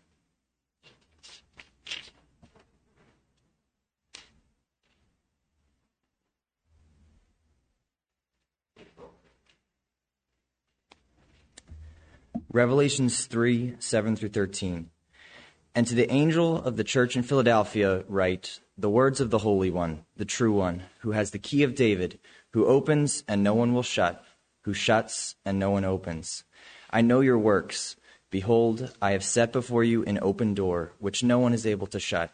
Revelations 12.53 13.27
3 13.27 13.75
7 13.79 14.17
through 14.17 14.27
13. 14.27 14.89
And 15.73 15.87
to 15.87 15.95
the 15.95 16.11
angel 16.11 16.61
of 16.61 16.75
the 16.75 16.83
church 16.83 17.15
in 17.15 17.23
Philadelphia, 17.23 18.03
write 18.09 18.59
the 18.77 18.89
words 18.89 19.21
of 19.21 19.29
the 19.29 19.37
Holy 19.37 19.71
One, 19.71 20.03
the 20.17 20.25
true 20.25 20.51
One, 20.51 20.83
who 20.99 21.11
has 21.11 21.31
the 21.31 21.39
key 21.39 21.63
of 21.63 21.75
David, 21.75 22.19
who 22.51 22.65
opens 22.65 23.23
and 23.25 23.41
no 23.41 23.53
one 23.53 23.73
will 23.73 23.83
shut, 23.83 24.25
who 24.63 24.73
shuts 24.73 25.35
and 25.45 25.59
no 25.59 25.71
one 25.71 25.85
opens. 25.85 26.43
I 26.89 26.99
know 26.99 27.21
your 27.21 27.39
works. 27.39 27.95
Behold, 28.29 28.93
I 29.01 29.11
have 29.11 29.23
set 29.23 29.53
before 29.53 29.85
you 29.85 30.03
an 30.03 30.19
open 30.21 30.53
door, 30.53 30.91
which 30.99 31.23
no 31.23 31.39
one 31.39 31.53
is 31.53 31.65
able 31.65 31.87
to 31.87 32.01
shut. 32.01 32.33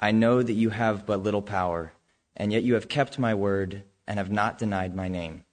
I 0.00 0.10
know 0.10 0.42
that 0.42 0.52
you 0.52 0.70
have 0.70 1.06
but 1.06 1.22
little 1.22 1.42
power, 1.42 1.92
and 2.36 2.52
yet 2.52 2.64
you 2.64 2.74
have 2.74 2.88
kept 2.88 3.20
my 3.20 3.36
word 3.36 3.84
and 4.04 4.18
have 4.18 4.32
not 4.32 4.58
denied 4.58 4.96
my 4.96 5.06
name. 5.06 5.44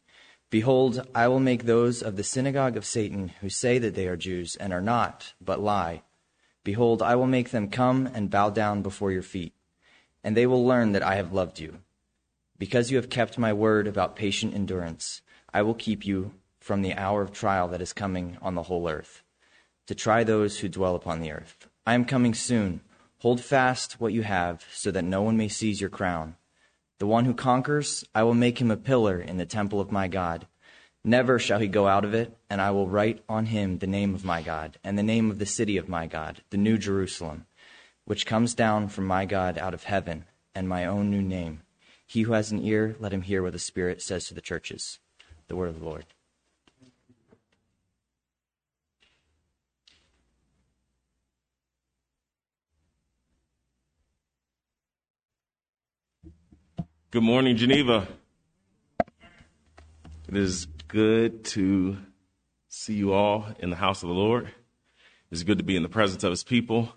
Behold, 0.49 1.07
I 1.13 1.27
will 1.27 1.39
make 1.39 1.63
those 1.63 2.01
of 2.01 2.15
the 2.15 2.23
synagogue 2.23 2.77
of 2.77 2.85
Satan 2.85 3.29
who 3.41 3.49
say 3.49 3.77
that 3.79 3.95
they 3.95 4.07
are 4.07 4.15
Jews 4.15 4.55
and 4.55 4.71
are 4.71 4.81
not, 4.81 5.33
but 5.41 5.59
lie. 5.59 6.03
Behold, 6.63 7.01
I 7.01 7.15
will 7.15 7.27
make 7.27 7.49
them 7.49 7.69
come 7.69 8.07
and 8.07 8.29
bow 8.29 8.49
down 8.49 8.81
before 8.81 9.11
your 9.11 9.21
feet, 9.21 9.53
and 10.23 10.35
they 10.35 10.45
will 10.45 10.65
learn 10.65 10.91
that 10.93 11.03
I 11.03 11.15
have 11.15 11.33
loved 11.33 11.59
you. 11.59 11.79
Because 12.57 12.89
you 12.89 12.97
have 12.97 13.09
kept 13.09 13.37
my 13.37 13.53
word 13.53 13.87
about 13.87 14.15
patient 14.15 14.53
endurance, 14.53 15.21
I 15.53 15.61
will 15.61 15.73
keep 15.73 16.05
you 16.05 16.33
from 16.59 16.81
the 16.81 16.93
hour 16.93 17.21
of 17.21 17.31
trial 17.31 17.67
that 17.67 17.81
is 17.81 17.93
coming 17.93 18.37
on 18.41 18.55
the 18.55 18.63
whole 18.63 18.89
earth, 18.89 19.23
to 19.87 19.93
try 19.93 20.23
those 20.23 20.59
who 20.59 20.69
dwell 20.69 20.95
upon 20.95 21.19
the 21.19 21.31
earth. 21.31 21.67
I 21.85 21.93
am 21.93 22.05
coming 22.05 22.33
soon. 22.33 22.81
Hold 23.19 23.41
fast 23.41 23.99
what 23.99 24.13
you 24.13 24.23
have, 24.23 24.65
so 24.71 24.89
that 24.91 25.03
no 25.03 25.21
one 25.21 25.37
may 25.37 25.47
seize 25.47 25.81
your 25.81 25.89
crown. 25.89 26.35
The 26.97 27.07
one 27.07 27.25
who 27.25 27.33
conquers, 27.33 28.05
I 28.15 28.23
will 28.23 28.33
make 28.33 28.59
him 28.59 28.71
a 28.71 28.77
pillar 28.77 29.19
in 29.19 29.35
the 29.35 29.45
temple 29.45 29.81
of 29.81 29.91
my 29.91 30.07
God. 30.07 30.47
Never 31.03 31.37
shall 31.37 31.59
he 31.59 31.67
go 31.67 31.87
out 31.87 32.05
of 32.05 32.13
it, 32.13 32.37
and 32.49 32.61
I 32.61 32.71
will 32.71 32.87
write 32.87 33.21
on 33.27 33.47
him 33.47 33.79
the 33.79 33.87
name 33.87 34.15
of 34.15 34.23
my 34.23 34.41
God, 34.41 34.77
and 34.83 34.97
the 34.97 35.03
name 35.03 35.29
of 35.29 35.37
the 35.37 35.45
city 35.45 35.75
of 35.75 35.89
my 35.89 36.07
God, 36.07 36.41
the 36.51 36.57
new 36.57 36.77
Jerusalem, 36.77 37.47
which 38.05 38.25
comes 38.25 38.53
down 38.53 38.87
from 38.87 39.05
my 39.05 39.25
God 39.25 39.57
out 39.57 39.73
of 39.73 39.83
heaven, 39.83 40.23
and 40.55 40.69
my 40.69 40.85
own 40.85 41.11
new 41.11 41.21
name. 41.21 41.63
He 42.07 42.21
who 42.21 42.31
has 42.31 42.51
an 42.51 42.63
ear, 42.63 42.95
let 42.99 43.13
him 43.13 43.23
hear 43.23 43.43
what 43.43 43.51
the 43.51 43.59
Spirit 43.59 44.01
says 44.01 44.25
to 44.27 44.33
the 44.33 44.41
churches. 44.41 44.99
The 45.49 45.55
word 45.55 45.69
of 45.69 45.79
the 45.79 45.85
Lord. 45.85 46.05
Good 57.15 57.23
morning, 57.23 57.55
Geneva. 57.55 58.09
It 60.27 60.35
is 60.35 60.65
good 60.89 61.45
to 61.45 61.95
see 62.67 62.95
you 62.95 63.13
all 63.13 63.45
in 63.57 63.69
the 63.69 63.77
house 63.77 64.03
of 64.03 64.09
the 64.09 64.15
Lord. 64.15 64.49
It's 65.31 65.43
good 65.43 65.59
to 65.59 65.63
be 65.63 65.77
in 65.77 65.83
the 65.83 65.87
presence 65.87 66.25
of 66.25 66.31
His 66.31 66.43
people. 66.43 66.93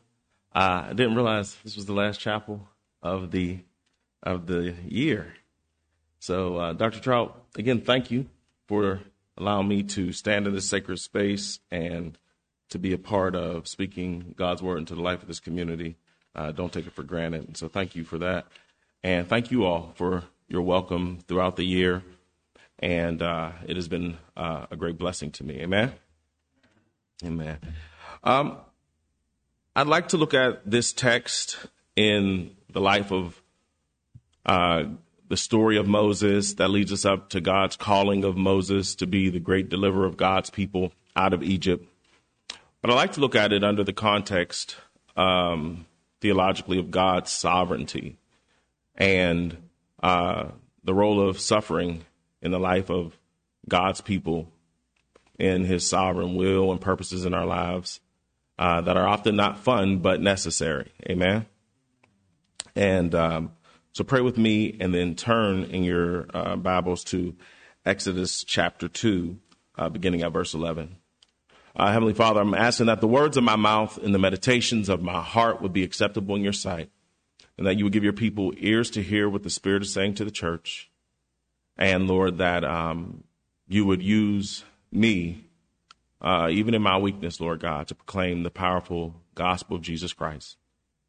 Uh, 0.53 0.87
I 0.87 0.93
didn't 0.93 1.15
realize 1.15 1.57
this 1.63 1.77
was 1.77 1.87
the 1.87 1.93
last 1.93 2.19
chapel 2.19 2.67
of 3.01 3.31
the 3.31 3.61
of 4.21 4.49
the 4.49 4.75
year. 4.89 5.35
So, 6.19 6.57
uh, 6.57 6.73
Dr. 6.73 6.99
Troup, 6.99 7.41
again, 7.57 7.83
thank 7.83 8.11
you 8.11 8.27
for 8.67 9.03
allowing 9.37 9.69
me 9.69 9.85
to 9.85 10.11
stand 10.11 10.49
in 10.49 10.53
this 10.53 10.69
sacred 10.69 10.99
space 10.99 11.61
and 11.71 12.19
to 12.71 12.81
be 12.81 12.93
a 12.93 12.99
part 12.99 13.37
of 13.37 13.69
speaking 13.69 14.35
God's 14.37 14.63
word 14.63 14.79
into 14.79 14.97
the 14.97 15.01
life 15.01 15.23
of 15.23 15.29
this 15.29 15.39
community. 15.39 15.97
Uh, 16.35 16.51
don't 16.51 16.73
take 16.73 16.89
it 16.89 16.93
for 16.93 17.05
granted. 17.05 17.47
And 17.47 17.57
so, 17.57 17.69
thank 17.69 17.95
you 17.95 18.03
for 18.03 18.19
that. 18.19 18.49
And 19.03 19.29
thank 19.29 19.51
you 19.51 19.65
all 19.65 19.93
for 19.95 20.25
your 20.49 20.63
welcome 20.63 21.19
throughout 21.29 21.57
the 21.57 21.65
year. 21.65 22.03
And 22.81 23.23
uh, 23.23 23.53
it 23.67 23.77
has 23.77 23.89
been 23.89 24.19
uh, 24.37 24.67
a 24.71 24.77
great 24.77 24.99
blessing 24.99 25.31
to 25.33 25.45
me. 25.45 25.61
Amen. 25.61 25.93
Amen. 27.25 27.59
Um, 28.25 28.59
I'd 29.75 29.87
like 29.87 30.09
to 30.09 30.17
look 30.17 30.35
at 30.35 30.69
this 30.69 30.93
text 30.93 31.59
in 31.97 32.57
the 32.71 32.81
life 32.81 33.13
of 33.13 33.41
uh, 34.47 34.85
the 35.29 35.37
story 35.37 35.77
of 35.77 35.87
Moses 35.87 36.55
that 36.55 36.69
leads 36.69 36.93
us 36.93 37.05
up 37.05 37.31
to 37.31 37.41
God's 37.41 37.77
calling 37.77 38.25
of 38.25 38.37
Moses 38.37 38.95
to 38.97 39.07
be 39.07 39.29
the 39.31 39.41
great 39.41 39.69
deliverer 39.69 40.07
of 40.07 40.17
God's 40.17 40.51
people 40.51 40.93
out 41.15 41.33
of 41.33 41.43
Egypt. 41.43 41.87
But 42.81 42.91
I 42.91 42.95
like 42.95 43.13
to 43.13 43.21
look 43.21 43.35
at 43.35 43.53
it 43.53 43.63
under 43.63 43.85
the 43.85 43.93
context 43.93 44.77
um, 45.17 45.87
theologically 46.21 46.79
of 46.79 46.91
God's 46.91 47.31
sovereignty 47.31 48.17
and 48.99 49.57
uh, 50.03 50.49
the 50.85 50.93
role 50.93 51.27
of 51.27 51.41
suffering 51.41 52.05
in 52.43 52.51
the 52.51 52.59
life 52.59 52.91
of 52.91 53.17
God's 53.67 54.01
people 54.01 54.53
and 55.39 55.65
his 55.65 55.89
sovereign 55.89 56.35
will 56.35 56.73
and 56.73 56.81
purposes 56.81 57.25
in 57.25 57.33
our 57.33 57.47
lives 57.47 58.01
uh, 58.59 58.81
that 58.81 58.97
are 58.97 59.07
often 59.07 59.37
not 59.37 59.61
fun 59.61 59.99
but 59.99 60.21
necessary. 60.21 60.93
Amen. 61.09 61.47
And 62.75 63.15
um, 63.15 63.53
so 63.93 64.05
pray 64.05 64.21
with 64.21 64.37
me 64.37 64.77
and 64.81 64.93
then 64.93 65.15
turn 65.15 65.65
in 65.65 65.85
your 65.85 66.27
uh, 66.35 66.57
Bibles 66.57 67.05
to 67.05 67.37
Exodus 67.87 68.45
chapter 68.45 68.89
2, 68.89 69.39
uh, 69.77 69.89
beginning 69.89 70.23
at 70.23 70.33
verse 70.33 70.55
11. 70.55 70.97
Uh, 71.75 71.93
Heavenly 71.93 72.15
Father, 72.15 72.41
I'm 72.41 72.55
asking 72.55 72.87
that 72.87 73.01
the 73.01 73.07
words 73.09 73.37
of 73.37 73.45
my 73.45 73.57
mouth 73.57 73.99
and 73.99 74.13
the 74.13 74.19
meditations 74.19 74.89
of 74.89 75.03
my 75.03 75.23
heart 75.23 75.63
would 75.63 75.73
be 75.73 75.85
acceptable 75.85 76.35
in 76.35 76.43
your 76.43 76.53
sight, 76.53 76.91
and 77.59 77.67
that 77.67 77.77
you 77.77 77.85
would 77.85 77.93
give 77.93 78.05
your 78.05 78.13
people 78.13 78.55
ears 78.57 78.89
to 78.91 79.03
hear 79.03 79.29
what 79.29 79.43
the 79.43 79.51
Spirit 79.51 79.83
is 79.83 79.93
saying 79.93 80.15
to 80.15 80.25
the 80.25 80.31
church. 80.31 80.91
And 81.77 82.09
Lord, 82.09 82.39
that 82.39 82.65
um, 82.65 83.25
you 83.67 83.85
would 83.85 84.03
use 84.03 84.65
me, 84.91 85.45
uh, 86.23 86.49
even 86.51 86.73
in 86.73 86.83
my 86.83 86.97
weakness, 86.97 87.41
Lord 87.41 87.61
God, 87.61 87.89
to 87.89 87.95
proclaim 87.95 88.43
the 88.43 88.51
powerful 88.51 89.15
gospel 89.35 89.77
of 89.77 89.83
Jesus 89.83 90.13
Christ. 90.13 90.57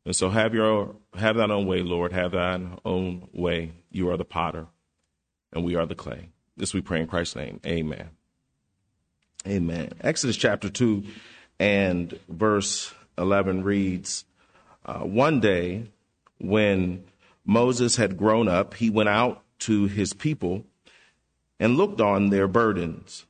And 0.06 0.16
so 0.16 0.30
have 0.30 0.54
your 0.54 0.96
have 1.16 1.36
that 1.38 1.52
own 1.52 1.68
way, 1.68 1.82
Lord. 1.82 2.14
Have 2.14 2.32
that 2.32 2.62
own 2.84 3.28
way. 3.32 3.74
You 3.92 4.10
are 4.10 4.18
the 4.18 4.26
potter, 4.26 4.68
and 5.54 5.64
we 5.64 5.76
are 5.76 5.86
the 5.86 5.96
clay. 5.96 6.30
This 6.58 6.74
we 6.74 6.82
pray 6.82 7.00
in 7.00 7.08
Christ's 7.08 7.36
name. 7.36 7.60
Amen. 7.66 8.10
Amen. 9.48 9.94
Exodus 10.02 10.36
chapter 10.36 10.70
2 10.70 11.04
and 11.60 12.20
verse 12.28 12.94
11 13.18 13.64
reads 13.64 14.26
uh, 14.86 15.00
One 15.00 15.40
day, 15.40 15.86
when 16.40 17.04
Moses 17.46 17.96
had 17.98 18.18
grown 18.18 18.48
up, 18.48 18.74
he 18.76 18.90
went 18.90 19.10
out 19.10 19.44
to 19.60 19.86
his 19.88 20.14
people 20.14 20.66
and 21.60 21.78
looked 21.78 22.02
on 22.02 22.30
their 22.30 22.48
burdens. 22.48 23.26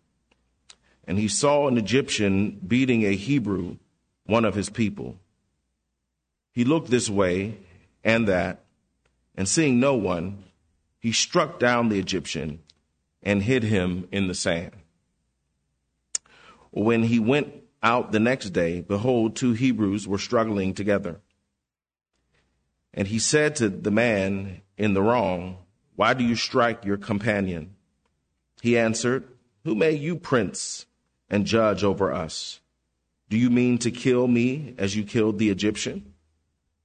And 1.05 1.17
he 1.17 1.27
saw 1.27 1.67
an 1.67 1.77
Egyptian 1.77 2.59
beating 2.65 3.03
a 3.03 3.15
Hebrew, 3.15 3.77
one 4.25 4.45
of 4.45 4.55
his 4.55 4.69
people. 4.69 5.17
He 6.51 6.63
looked 6.63 6.89
this 6.89 7.09
way 7.09 7.57
and 8.03 8.27
that, 8.27 8.63
and 9.35 9.47
seeing 9.47 9.79
no 9.79 9.95
one, 9.95 10.43
he 10.99 11.11
struck 11.11 11.59
down 11.59 11.89
the 11.89 11.99
Egyptian 11.99 12.59
and 13.23 13.43
hid 13.43 13.63
him 13.63 14.07
in 14.11 14.27
the 14.27 14.35
sand. 14.35 14.71
When 16.71 17.03
he 17.03 17.19
went 17.19 17.53
out 17.81 18.11
the 18.11 18.19
next 18.19 18.49
day, 18.49 18.81
behold, 18.81 19.35
two 19.35 19.53
Hebrews 19.53 20.07
were 20.07 20.17
struggling 20.17 20.73
together. 20.73 21.21
And 22.93 23.08
he 23.08 23.19
said 23.19 23.56
to 23.58 23.69
the 23.69 23.91
man 23.91 24.62
in 24.78 24.93
the 24.93 25.02
wrong, 25.02 25.58
Why 25.95 26.13
do 26.13 26.23
you 26.23 26.36
strike 26.36 26.86
your 26.86 26.97
companion? 26.97 27.75
He 28.62 28.78
answered, 28.78 29.28
Who 29.63 29.75
made 29.75 30.02
you 30.02 30.15
prince 30.15 30.86
and 31.30 31.45
judge 31.45 31.84
over 31.84 32.12
us? 32.12 32.60
Do 33.30 33.38
you 33.38 33.49
mean 33.49 33.78
to 33.80 33.91
kill 33.91 34.28
me 34.28 34.73
as 34.78 34.95
you 34.95 35.04
killed 35.04 35.38
the 35.38 35.49
Egyptian? 35.49 36.13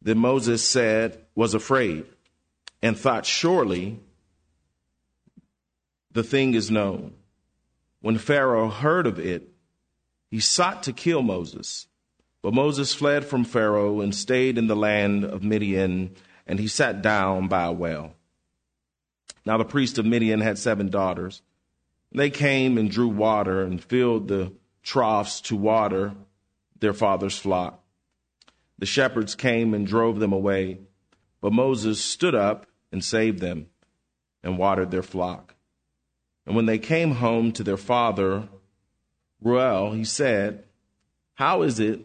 Then 0.02 0.18
Moses 0.18 0.62
said, 0.62 1.24
was 1.34 1.54
afraid 1.54 2.04
and 2.82 2.96
thought, 2.96 3.24
surely 3.24 3.98
the 6.12 6.22
thing 6.22 6.52
is 6.52 6.70
known. 6.70 7.14
When 8.00 8.18
Pharaoh 8.18 8.68
heard 8.68 9.06
of 9.06 9.18
it, 9.18 9.48
he 10.30 10.40
sought 10.40 10.82
to 10.82 10.92
kill 10.92 11.22
Moses. 11.22 11.86
But 12.44 12.52
Moses 12.52 12.92
fled 12.92 13.24
from 13.24 13.44
Pharaoh 13.44 14.02
and 14.02 14.14
stayed 14.14 14.58
in 14.58 14.66
the 14.66 14.76
land 14.76 15.24
of 15.24 15.42
Midian, 15.42 16.14
and 16.46 16.58
he 16.58 16.68
sat 16.68 17.00
down 17.00 17.48
by 17.48 17.64
a 17.64 17.72
well. 17.72 18.16
Now 19.46 19.56
the 19.56 19.64
priest 19.64 19.96
of 19.96 20.04
Midian 20.04 20.42
had 20.42 20.58
seven 20.58 20.90
daughters. 20.90 21.40
They 22.12 22.28
came 22.28 22.76
and 22.76 22.90
drew 22.90 23.08
water 23.08 23.62
and 23.62 23.82
filled 23.82 24.28
the 24.28 24.52
troughs 24.82 25.40
to 25.40 25.56
water 25.56 26.12
their 26.78 26.92
father's 26.92 27.38
flock. 27.38 27.82
The 28.78 28.84
shepherds 28.84 29.34
came 29.34 29.72
and 29.72 29.86
drove 29.86 30.20
them 30.20 30.34
away, 30.34 30.80
but 31.40 31.54
Moses 31.54 31.98
stood 31.98 32.34
up 32.34 32.66
and 32.92 33.02
saved 33.02 33.38
them 33.38 33.68
and 34.42 34.58
watered 34.58 34.90
their 34.90 35.02
flock. 35.02 35.54
And 36.44 36.54
when 36.54 36.66
they 36.66 36.78
came 36.78 37.12
home 37.12 37.52
to 37.52 37.62
their 37.62 37.78
father, 37.78 38.50
Reuel, 39.40 39.92
he 39.92 40.04
said, 40.04 40.64
How 41.36 41.62
is 41.62 41.80
it 41.80 42.04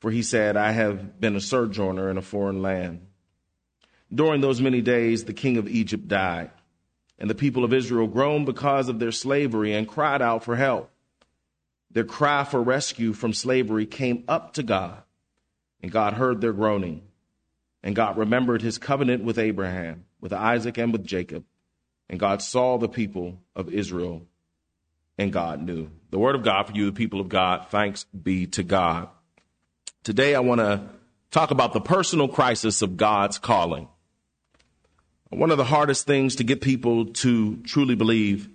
for 0.00 0.10
he 0.10 0.22
said, 0.22 0.56
I 0.56 0.72
have 0.72 1.20
been 1.20 1.36
a 1.36 1.40
sojourner 1.40 2.10
in 2.10 2.18
a 2.18 2.22
foreign 2.22 2.62
land. 2.62 3.06
During 4.12 4.40
those 4.40 4.60
many 4.60 4.80
days, 4.80 5.24
the 5.24 5.34
king 5.34 5.56
of 5.56 5.68
Egypt 5.68 6.08
died, 6.08 6.50
and 7.18 7.28
the 7.28 7.34
people 7.34 7.64
of 7.64 7.74
Israel 7.74 8.06
groaned 8.06 8.46
because 8.46 8.88
of 8.88 8.98
their 8.98 9.12
slavery 9.12 9.74
and 9.74 9.88
cried 9.88 10.22
out 10.22 10.44
for 10.44 10.56
help. 10.56 10.90
Their 11.90 12.04
cry 12.04 12.44
for 12.44 12.62
rescue 12.62 13.12
from 13.12 13.32
slavery 13.32 13.86
came 13.86 14.24
up 14.28 14.54
to 14.54 14.62
God 14.62 15.02
and 15.82 15.92
God 15.92 16.14
heard 16.14 16.40
their 16.40 16.52
groaning. 16.52 17.02
And 17.82 17.94
God 17.94 18.18
remembered 18.18 18.62
his 18.62 18.78
covenant 18.78 19.22
with 19.22 19.38
Abraham, 19.38 20.04
with 20.20 20.32
Isaac, 20.32 20.78
and 20.78 20.92
with 20.92 21.04
Jacob. 21.04 21.44
And 22.08 22.18
God 22.18 22.42
saw 22.42 22.76
the 22.76 22.88
people 22.88 23.40
of 23.54 23.72
Israel, 23.72 24.26
and 25.16 25.32
God 25.32 25.62
knew. 25.62 25.90
The 26.10 26.18
word 26.18 26.34
of 26.34 26.42
God 26.42 26.66
for 26.66 26.72
you, 26.72 26.86
the 26.86 26.92
people 26.92 27.20
of 27.20 27.28
God. 27.28 27.66
Thanks 27.70 28.04
be 28.04 28.46
to 28.48 28.62
God. 28.62 29.08
Today, 30.08 30.34
I 30.34 30.40
want 30.40 30.62
to 30.62 30.88
talk 31.30 31.50
about 31.50 31.74
the 31.74 31.82
personal 31.82 32.28
crisis 32.28 32.80
of 32.80 32.96
God's 32.96 33.36
calling. 33.36 33.88
One 35.28 35.50
of 35.50 35.58
the 35.58 35.64
hardest 35.64 36.06
things 36.06 36.36
to 36.36 36.44
get 36.44 36.62
people 36.62 37.04
to 37.04 37.58
truly 37.58 37.94
believe 37.94 38.48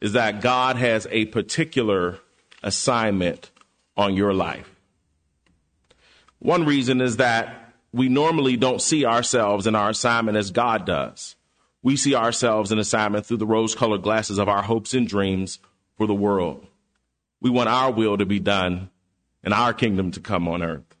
is 0.00 0.14
that 0.14 0.40
God 0.40 0.76
has 0.76 1.06
a 1.10 1.26
particular 1.26 2.18
assignment 2.62 3.50
on 3.94 4.14
your 4.14 4.32
life. 4.32 4.74
One 6.38 6.64
reason 6.64 7.02
is 7.02 7.18
that 7.18 7.74
we 7.92 8.08
normally 8.08 8.56
don't 8.56 8.80
see 8.80 9.04
ourselves 9.04 9.66
in 9.66 9.74
our 9.74 9.90
assignment 9.90 10.38
as 10.38 10.50
God 10.50 10.86
does. 10.86 11.36
We 11.82 11.98
see 11.98 12.14
ourselves 12.14 12.72
in 12.72 12.78
assignment 12.78 13.26
through 13.26 13.36
the 13.36 13.46
rose 13.46 13.74
colored 13.74 14.00
glasses 14.00 14.38
of 14.38 14.48
our 14.48 14.62
hopes 14.62 14.94
and 14.94 15.06
dreams 15.06 15.58
for 15.98 16.06
the 16.06 16.14
world. 16.14 16.66
We 17.42 17.50
want 17.50 17.68
our 17.68 17.92
will 17.92 18.16
to 18.16 18.24
be 18.24 18.40
done 18.40 18.88
and 19.46 19.54
our 19.54 19.72
kingdom 19.72 20.10
to 20.10 20.20
come 20.20 20.48
on 20.48 20.60
earth. 20.60 20.96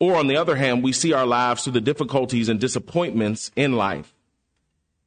Or 0.00 0.16
on 0.16 0.26
the 0.26 0.38
other 0.38 0.56
hand, 0.56 0.82
we 0.82 0.92
see 0.92 1.12
our 1.12 1.26
lives 1.26 1.62
through 1.62 1.74
the 1.74 1.80
difficulties 1.80 2.48
and 2.48 2.58
disappointments 2.58 3.52
in 3.54 3.74
life. 3.74 4.12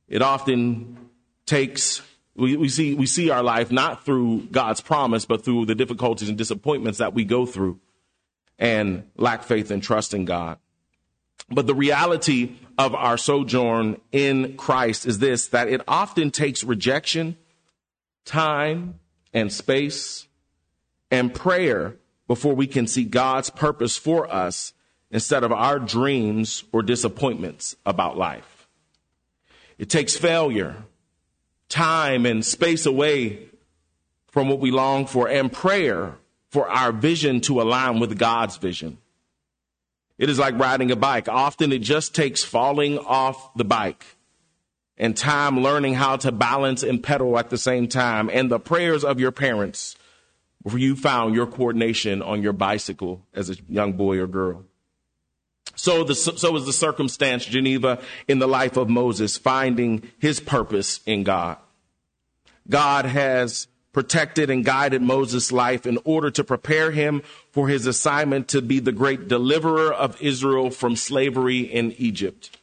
It 0.07 0.21
often 0.21 1.09
takes 1.47 2.01
we, 2.35 2.55
we, 2.57 2.69
see 2.69 2.93
we 2.93 3.07
see 3.07 3.29
our 3.29 3.41
life 3.41 3.71
not 3.71 4.05
through 4.05 4.47
God's 4.51 4.81
promise, 4.81 5.25
but 5.25 5.43
through 5.43 5.65
the 5.65 5.75
difficulties 5.75 6.29
and 6.29 6.37
disappointments 6.37 6.99
that 6.99 7.13
we 7.13 7.25
go 7.25 7.45
through 7.45 7.79
and 8.59 9.09
lack 9.17 9.43
faith 9.43 9.71
and 9.71 9.81
trust 9.81 10.13
in 10.13 10.25
God. 10.25 10.59
But 11.49 11.65
the 11.65 11.75
reality 11.75 12.55
of 12.77 12.93
our 12.93 13.17
sojourn 13.17 13.99
in 14.11 14.57
Christ 14.57 15.07
is 15.07 15.19
this 15.19 15.47
that 15.47 15.69
it 15.69 15.81
often 15.87 16.29
takes 16.29 16.63
rejection, 16.63 17.35
time, 18.25 18.99
and 19.33 19.51
space, 19.51 20.24
and 21.15 21.33
prayer 21.33 21.95
before 22.27 22.53
we 22.53 22.67
can 22.67 22.87
see 22.87 23.05
God's 23.05 23.49
purpose 23.49 23.95
for 23.95 24.31
us 24.31 24.73
instead 25.09 25.43
of 25.43 25.51
our 25.51 25.79
dreams 25.79 26.65
or 26.73 26.83
disappointments 26.83 27.75
about 27.85 28.17
life. 28.17 28.67
It 29.77 29.89
takes 29.89 30.17
failure, 30.17 30.75
time, 31.69 32.25
and 32.25 32.43
space 32.43 32.85
away 32.85 33.47
from 34.27 34.49
what 34.49 34.59
we 34.59 34.71
long 34.71 35.05
for, 35.05 35.29
and 35.29 35.51
prayer 35.51 36.17
for 36.49 36.69
our 36.69 36.91
vision 36.91 37.39
to 37.41 37.61
align 37.61 37.99
with 37.99 38.17
God's 38.17 38.57
vision. 38.57 38.97
It 40.17 40.29
is 40.29 40.39
like 40.39 40.59
riding 40.59 40.91
a 40.91 40.97
bike. 40.97 41.29
Often 41.29 41.71
it 41.71 41.79
just 41.79 42.13
takes 42.13 42.43
falling 42.43 42.99
off 42.99 43.53
the 43.55 43.65
bike 43.65 44.05
and 44.97 45.15
time 45.15 45.61
learning 45.61 45.93
how 45.93 46.17
to 46.17 46.31
balance 46.31 46.83
and 46.83 47.01
pedal 47.01 47.37
at 47.39 47.49
the 47.49 47.57
same 47.57 47.87
time 47.87 48.29
and 48.31 48.51
the 48.51 48.59
prayers 48.59 49.03
of 49.05 49.19
your 49.19 49.31
parents 49.31 49.95
before 50.65 50.79
you 50.79 50.95
found 50.95 51.35
your 51.35 51.45
coordination 51.45 52.23
on 52.23 52.41
your 52.41 52.51
bicycle 52.51 53.21
as 53.35 53.51
a 53.51 53.55
young 53.69 53.93
boy 53.93 54.17
or 54.17 54.25
girl. 54.25 54.65
So, 55.75 56.03
the, 56.03 56.15
so 56.15 56.55
is 56.55 56.65
the 56.65 56.73
circumstance, 56.73 57.45
Geneva, 57.45 58.01
in 58.27 58.39
the 58.39 58.47
life 58.47 58.75
of 58.75 58.89
Moses, 58.89 59.37
finding 59.37 60.09
his 60.17 60.39
purpose 60.39 61.01
in 61.05 61.23
God. 61.23 61.57
God 62.67 63.05
has 63.05 63.67
protected 63.93 64.49
and 64.49 64.65
guided 64.65 65.03
Moses' 65.03 65.51
life 65.51 65.85
in 65.85 65.99
order 66.03 66.31
to 66.31 66.43
prepare 66.43 66.89
him 66.89 67.21
for 67.51 67.67
his 67.67 67.85
assignment 67.85 68.47
to 68.47 68.61
be 68.61 68.79
the 68.79 68.91
great 68.91 69.27
deliverer 69.27 69.93
of 69.93 70.19
Israel 70.19 70.71
from 70.71 70.95
slavery 70.95 71.59
in 71.59 71.91
Egypt. 71.99 72.57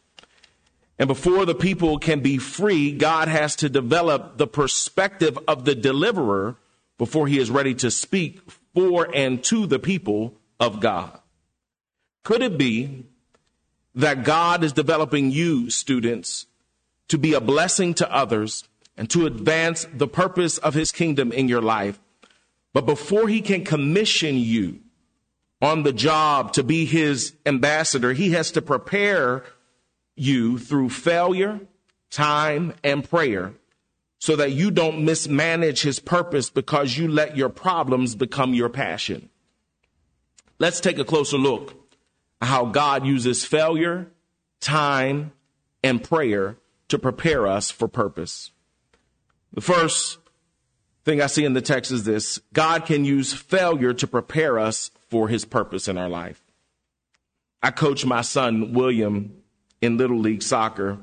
And 0.99 1.07
before 1.07 1.47
the 1.47 1.55
people 1.55 1.99
can 1.99 2.19
be 2.21 2.39
free, 2.39 2.93
God 2.93 3.29
has 3.29 3.55
to 3.57 3.69
develop 3.69 4.39
the 4.39 4.49
perspective 4.49 5.39
of 5.47 5.65
the 5.65 5.77
deliverer 5.77 6.57
before 6.99 7.27
he 7.27 7.39
is 7.39 7.51
ready 7.51 7.75
to 7.75 7.91
speak 7.91 8.41
for 8.75 9.09
and 9.15 9.43
to 9.45 9.67
the 9.67 9.79
people 9.79 10.35
of 10.61 10.81
God. 10.81 11.19
Could 12.25 12.43
it 12.43 12.57
be 12.57 13.07
that 13.95 14.25
God 14.25 14.63
is 14.63 14.73
developing 14.73 15.31
you, 15.31 15.71
students, 15.71 16.47
to 17.09 17.19
be 17.19 17.35
a 17.35 17.41
blessing 17.41 17.95
to 17.95 18.15
others 18.15 18.65
and 18.97 19.11
to 19.11 19.27
advance 19.27 19.87
the 19.93 20.07
purpose 20.07 20.59
of 20.59 20.75
his 20.75 20.93
kingdom 20.93 21.33
in 21.33 21.49
your 21.49 21.63
life? 21.63 21.99
But 22.73 22.87
before 22.87 23.29
he 23.29 23.41
can 23.41 23.65
commission 23.65 24.37
you 24.37 24.81
on 25.61 25.83
the 25.83 25.93
job 25.93 26.53
to 26.55 26.63
be 26.63 26.85
his 26.85 27.35
ambassador, 27.45 28.13
he 28.13 28.31
has 28.31 28.51
to 28.53 28.63
prepare 28.63 29.45
you 30.15 30.59
through 30.59 30.91
failure, 30.91 31.61
time, 32.11 32.75
and 32.83 33.09
prayer 33.09 33.55
so 34.23 34.37
that 34.37 34.53
you 34.53 34.71
don't 34.71 35.05
mismanage 35.05 35.83
his 35.83 35.99
purpose 35.99 36.49
because 36.49 36.97
you 36.97 37.09
let 37.09 37.37
your 37.37 37.49
problems 37.49 38.15
become 38.15 38.55
your 38.55 38.69
passion. 38.69 39.29
Let's 40.61 40.79
take 40.79 41.01
a 41.01 41.05
closer 41.05 41.37
look 41.37 41.75
at 42.41 42.47
how 42.47 42.67
God 42.67 43.05
uses 43.05 43.45
failure, 43.45 44.13
time, 44.61 45.33
and 45.83 46.05
prayer 46.05 46.57
to 46.87 47.01
prepare 47.01 47.49
us 47.49 47.73
for 47.73 47.89
purpose. 47.89 48.53
The 49.55 49.61
first 49.61 50.19
thing 51.05 51.21
I 51.21 51.27
see 51.27 51.45
in 51.45 51.55
the 51.55 51.61
text 51.61 51.91
is 51.91 52.05
this 52.05 52.39
God 52.53 52.87
can 52.87 53.05
use 53.05 53.33
failure 53.33 53.93
to 53.93 54.07
prepare 54.07 54.57
us 54.57 54.93
for 55.09 55.27
his 55.27 55.45
purpose 55.45 55.89
in 55.89 55.99
our 55.99 56.09
life. 56.09 56.41
I 57.61 57.73
coach 57.73 58.07
my 58.07 58.21
son, 58.21 58.73
William, 58.73 59.43
in 59.81 59.97
Little 59.97 60.21
League 60.21 60.45
Soccer. 60.45 60.99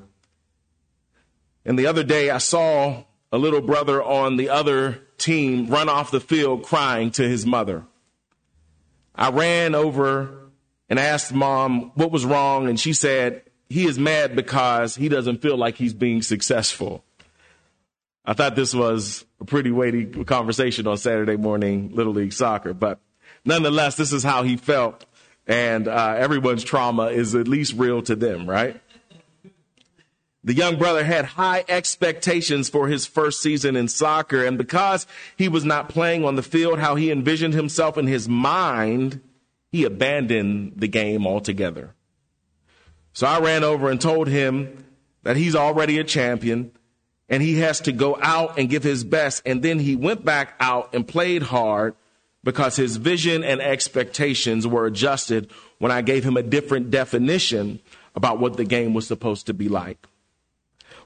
And 1.65 1.77
the 1.77 1.87
other 1.87 2.05
day 2.05 2.29
I 2.29 2.37
saw 2.37 3.03
a 3.31 3.37
little 3.37 3.61
brother 3.61 4.01
on 4.01 4.37
the 4.37 4.49
other 4.49 4.99
team 5.17 5.67
run 5.67 5.89
off 5.89 6.11
the 6.11 6.19
field 6.19 6.63
crying 6.63 7.11
to 7.11 7.27
his 7.27 7.45
mother. 7.45 7.83
I 9.13 9.29
ran 9.29 9.75
over 9.75 10.49
and 10.89 10.97
asked 10.97 11.33
mom 11.33 11.91
what 11.95 12.11
was 12.11 12.25
wrong, 12.25 12.67
and 12.67 12.79
she 12.79 12.93
said 12.93 13.43
he 13.69 13.85
is 13.85 13.99
mad 13.99 14.35
because 14.35 14.95
he 14.95 15.09
doesn't 15.09 15.41
feel 15.41 15.57
like 15.57 15.75
he's 15.75 15.93
being 15.93 16.21
successful. 16.21 17.03
I 18.25 18.33
thought 18.33 18.55
this 18.55 18.73
was 18.73 19.25
a 19.39 19.45
pretty 19.45 19.71
weighty 19.71 20.05
conversation 20.23 20.87
on 20.87 20.97
Saturday 20.97 21.35
morning 21.35 21.91
Little 21.93 22.13
League 22.13 22.33
Soccer, 22.33 22.73
but 22.73 22.99
nonetheless, 23.45 23.95
this 23.95 24.13
is 24.13 24.23
how 24.23 24.43
he 24.43 24.57
felt 24.57 25.05
and 25.49 25.87
uh, 25.87 26.13
everyone's 26.15 26.63
trauma 26.63 27.07
is 27.07 27.33
at 27.33 27.47
least 27.47 27.73
real 27.73 28.03
to 28.03 28.15
them, 28.15 28.47
right? 28.47 28.79
The 30.43 30.53
young 30.53 30.77
brother 30.77 31.03
had 31.03 31.25
high 31.25 31.65
expectations 31.67 32.69
for 32.69 32.87
his 32.87 33.05
first 33.05 33.41
season 33.41 33.75
in 33.75 33.89
soccer, 33.89 34.45
and 34.45 34.57
because 34.57 35.05
he 35.35 35.49
was 35.49 35.65
not 35.65 35.89
playing 35.89 36.23
on 36.23 36.35
the 36.35 36.43
field 36.43 36.79
how 36.79 36.95
he 36.95 37.11
envisioned 37.11 37.53
himself 37.53 37.97
in 37.97 38.07
his 38.07 38.29
mind, 38.29 39.21
he 39.71 39.83
abandoned 39.83 40.73
the 40.77 40.87
game 40.87 41.27
altogether. 41.27 41.93
So 43.11 43.27
I 43.27 43.39
ran 43.39 43.63
over 43.63 43.89
and 43.89 43.99
told 43.99 44.27
him 44.27 44.85
that 45.23 45.35
he's 45.35 45.55
already 45.55 45.99
a 45.99 46.03
champion 46.03 46.71
and 47.27 47.43
he 47.43 47.59
has 47.59 47.81
to 47.81 47.91
go 47.91 48.17
out 48.21 48.57
and 48.57 48.69
give 48.69 48.83
his 48.83 49.03
best. 49.03 49.43
And 49.45 49.61
then 49.61 49.79
he 49.79 49.95
went 49.95 50.25
back 50.25 50.55
out 50.59 50.93
and 50.93 51.07
played 51.07 51.43
hard 51.43 51.95
because 52.43 52.75
his 52.75 52.97
vision 52.97 53.43
and 53.43 53.61
expectations 53.61 54.65
were 54.65 54.85
adjusted 54.85 55.51
when 55.77 55.91
I 55.91 56.01
gave 56.01 56.23
him 56.23 56.37
a 56.37 56.43
different 56.43 56.89
definition 56.89 57.79
about 58.15 58.39
what 58.39 58.57
the 58.57 58.63
game 58.63 58.93
was 58.93 59.05
supposed 59.05 59.45
to 59.47 59.53
be 59.53 59.69
like. 59.69 60.07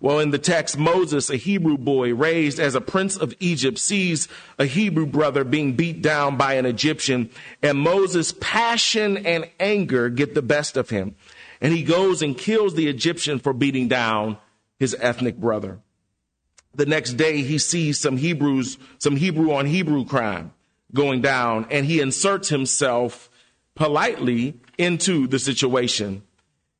Well, 0.03 0.19
in 0.19 0.31
the 0.31 0.37
text, 0.37 0.77
Moses, 0.77 1.29
a 1.29 1.37
Hebrew 1.37 1.77
boy 1.77 2.13
raised 2.13 2.59
as 2.59 2.75
a 2.75 2.81
prince 2.81 3.15
of 3.15 3.33
Egypt, 3.39 3.79
sees 3.79 4.27
a 4.59 4.65
Hebrew 4.65 5.05
brother 5.05 5.45
being 5.45 5.77
beat 5.77 6.01
down 6.01 6.35
by 6.35 6.55
an 6.55 6.65
Egyptian, 6.65 7.29
and 7.61 7.77
Moses' 7.79 8.33
passion 8.41 9.25
and 9.25 9.49
anger 9.61 10.09
get 10.09 10.35
the 10.35 10.41
best 10.41 10.75
of 10.75 10.89
him. 10.89 11.15
And 11.61 11.71
he 11.71 11.83
goes 11.83 12.21
and 12.21 12.37
kills 12.37 12.75
the 12.75 12.89
Egyptian 12.89 13.39
for 13.39 13.53
beating 13.53 13.87
down 13.87 14.37
his 14.77 14.93
ethnic 14.99 15.37
brother. 15.37 15.79
The 16.75 16.85
next 16.85 17.13
day, 17.13 17.41
he 17.41 17.57
sees 17.57 17.97
some 17.97 18.17
Hebrews, 18.17 18.77
some 18.97 19.15
Hebrew 19.15 19.53
on 19.53 19.67
Hebrew 19.67 20.03
crime 20.03 20.51
going 20.93 21.21
down, 21.21 21.65
and 21.71 21.85
he 21.85 22.01
inserts 22.01 22.49
himself 22.49 23.29
politely 23.73 24.59
into 24.77 25.27
the 25.27 25.39
situation. 25.39 26.23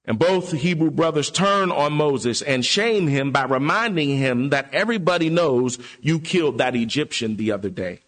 And 0.05 0.19
both 0.19 0.51
Hebrew 0.51 0.91
brothers 0.91 1.31
turn 1.31 1.71
on 1.71 1.93
Moses 1.93 2.41
and 2.41 2.65
shame 2.65 3.07
him 3.07 3.31
by 3.31 3.45
reminding 3.45 4.17
him 4.17 4.49
that 4.49 4.73
everybody 4.73 5.29
knows 5.29 5.79
you 6.01 6.19
killed 6.19 6.57
that 6.57 6.75
Egyptian 6.75 7.37
the 7.37 7.51
other 7.53 7.69
day. 7.69 8.01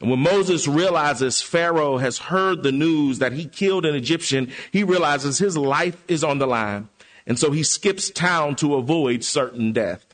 And 0.00 0.10
when 0.10 0.20
Moses 0.20 0.66
realizes 0.68 1.40
Pharaoh 1.40 1.98
has 1.98 2.18
heard 2.18 2.62
the 2.62 2.72
news 2.72 3.18
that 3.20 3.32
he 3.32 3.46
killed 3.46 3.86
an 3.86 3.94
Egyptian, 3.94 4.52
he 4.70 4.84
realizes 4.84 5.38
his 5.38 5.56
life 5.56 6.02
is 6.08 6.24
on 6.24 6.38
the 6.38 6.46
line. 6.46 6.88
And 7.26 7.38
so 7.38 7.52
he 7.52 7.62
skips 7.62 8.10
town 8.10 8.56
to 8.56 8.74
avoid 8.74 9.22
certain 9.22 9.72
death. 9.72 10.04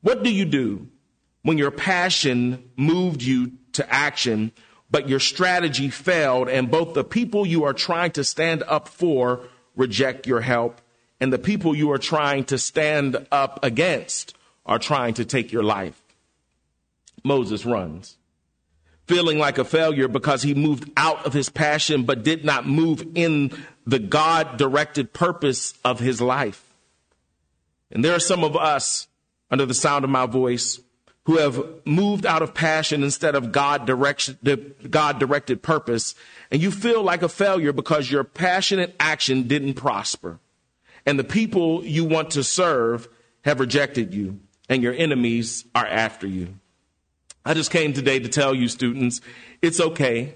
What 0.00 0.22
do 0.22 0.32
you 0.32 0.44
do 0.44 0.88
when 1.42 1.58
your 1.58 1.70
passion 1.70 2.70
moved 2.76 3.22
you 3.22 3.52
to 3.72 3.92
action, 3.92 4.52
but 4.90 5.08
your 5.08 5.20
strategy 5.20 5.90
failed, 5.90 6.48
and 6.48 6.70
both 6.70 6.94
the 6.94 7.04
people 7.04 7.46
you 7.46 7.64
are 7.64 7.74
trying 7.74 8.12
to 8.12 8.24
stand 8.24 8.62
up 8.66 8.88
for 8.88 9.42
reject 9.76 10.26
your 10.26 10.40
help, 10.40 10.80
and 11.20 11.32
the 11.32 11.38
people 11.38 11.74
you 11.74 11.92
are 11.92 11.98
trying 11.98 12.44
to 12.44 12.58
stand 12.58 13.26
up 13.30 13.60
against 13.62 14.34
are 14.64 14.78
trying 14.78 15.14
to 15.14 15.24
take 15.24 15.52
your 15.52 15.62
life. 15.62 16.00
Moses 17.22 17.64
runs, 17.64 18.16
feeling 19.06 19.38
like 19.38 19.58
a 19.58 19.64
failure 19.64 20.08
because 20.08 20.42
he 20.42 20.54
moved 20.54 20.90
out 20.96 21.24
of 21.26 21.32
his 21.32 21.48
passion 21.48 22.04
but 22.04 22.24
did 22.24 22.44
not 22.44 22.66
move 22.66 23.06
in 23.14 23.52
the 23.86 23.98
God 23.98 24.56
directed 24.56 25.12
purpose 25.12 25.74
of 25.84 26.00
his 26.00 26.20
life. 26.20 26.62
And 27.90 28.04
there 28.04 28.14
are 28.14 28.20
some 28.20 28.42
of 28.42 28.56
us 28.56 29.06
under 29.50 29.64
the 29.64 29.74
sound 29.74 30.04
of 30.04 30.10
my 30.10 30.26
voice 30.26 30.80
who 31.26 31.38
have 31.38 31.60
moved 31.84 32.24
out 32.24 32.40
of 32.40 32.54
passion 32.54 33.02
instead 33.02 33.34
of 33.34 33.50
God 33.50 33.84
direction, 33.84 34.38
God 34.88 35.18
directed 35.18 35.60
purpose, 35.60 36.14
and 36.52 36.62
you 36.62 36.70
feel 36.70 37.02
like 37.02 37.22
a 37.22 37.28
failure 37.28 37.72
because 37.72 38.10
your 38.10 38.22
passionate 38.22 38.94
action 39.00 39.48
didn't 39.48 39.74
prosper. 39.74 40.38
And 41.04 41.18
the 41.18 41.24
people 41.24 41.84
you 41.84 42.04
want 42.04 42.30
to 42.32 42.44
serve 42.44 43.08
have 43.44 43.58
rejected 43.58 44.14
you, 44.14 44.38
and 44.68 44.84
your 44.84 44.94
enemies 44.94 45.64
are 45.74 45.86
after 45.86 46.28
you. 46.28 46.54
I 47.44 47.54
just 47.54 47.72
came 47.72 47.92
today 47.92 48.20
to 48.20 48.28
tell 48.28 48.54
you, 48.54 48.68
students, 48.68 49.20
it's 49.62 49.80
okay. 49.80 50.34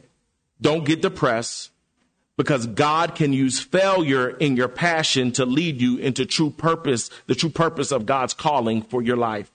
Don't 0.60 0.84
get 0.84 1.02
depressed 1.02 1.70
because 2.36 2.66
God 2.66 3.14
can 3.14 3.32
use 3.32 3.60
failure 3.60 4.28
in 4.28 4.56
your 4.56 4.68
passion 4.68 5.30
to 5.32 5.44
lead 5.44 5.80
you 5.80 5.98
into 5.98 6.26
true 6.26 6.50
purpose, 6.50 7.10
the 7.26 7.36
true 7.36 7.50
purpose 7.50 7.92
of 7.92 8.06
God's 8.06 8.34
calling 8.34 8.82
for 8.82 9.02
your 9.02 9.16
life. 9.16 9.52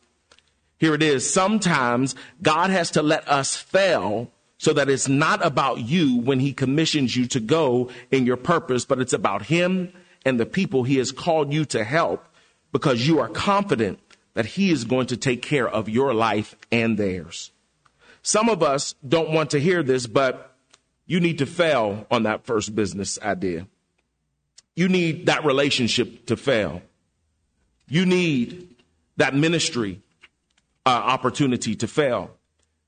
Here 0.78 0.94
it 0.94 1.04
is. 1.04 1.32
Sometimes 1.32 2.16
God 2.42 2.70
has 2.70 2.92
to 2.92 3.02
let 3.02 3.28
us 3.30 3.56
fail 3.56 4.32
so 4.58 4.74
that 4.74 4.90
it's 4.90 5.08
not 5.08 5.46
about 5.46 5.80
you 5.80 6.18
when 6.18 6.40
he 6.40 6.54
commissions 6.54 7.16
you 7.16 7.28
to 7.28 7.40
go 7.40 7.90
in 8.12 8.26
your 8.26 8.38
purpose, 8.38 8.86
but 8.86 9.00
it's 9.00 9.14
about 9.14 9.44
him 9.44 9.92
and 10.26 10.40
the 10.40 10.46
people 10.46 10.84
he 10.84 10.98
has 10.98 11.12
called 11.12 11.54
you 11.54 11.66
to 11.66 11.84
help 11.84 12.26
because 12.72 13.08
you 13.08 13.20
are 13.20 13.30
confident 13.30 14.00
that 14.34 14.46
he 14.46 14.72
is 14.72 14.84
going 14.84 15.08
to 15.08 15.18
take 15.18 15.42
care 15.42 15.68
of 15.68 15.88
your 15.88 16.14
life 16.14 16.56
and 16.72 16.98
theirs. 16.98 17.52
Some 18.22 18.50
of 18.50 18.64
us 18.64 18.96
don't 19.08 19.32
want 19.32 19.52
to 19.52 19.60
hear 19.60 19.84
this, 19.84 20.08
but 20.08 20.56
you 21.06 21.20
need 21.20 21.38
to 21.38 21.46
fail 21.46 22.08
on 22.10 22.24
that 22.24 22.46
first 22.46 22.76
business 22.76 23.20
idea. 23.22 23.68
You 24.76 24.90
need 24.90 25.28
that 25.28 25.46
relationship 25.46 26.26
to 26.26 26.36
fail. 26.36 26.82
You 27.88 28.06
need 28.06 28.76
that 29.18 29.36
ministry 29.36 30.02
uh, 30.86 30.90
opportunity 30.90 31.76
to 31.76 31.88
fail. 31.88 32.32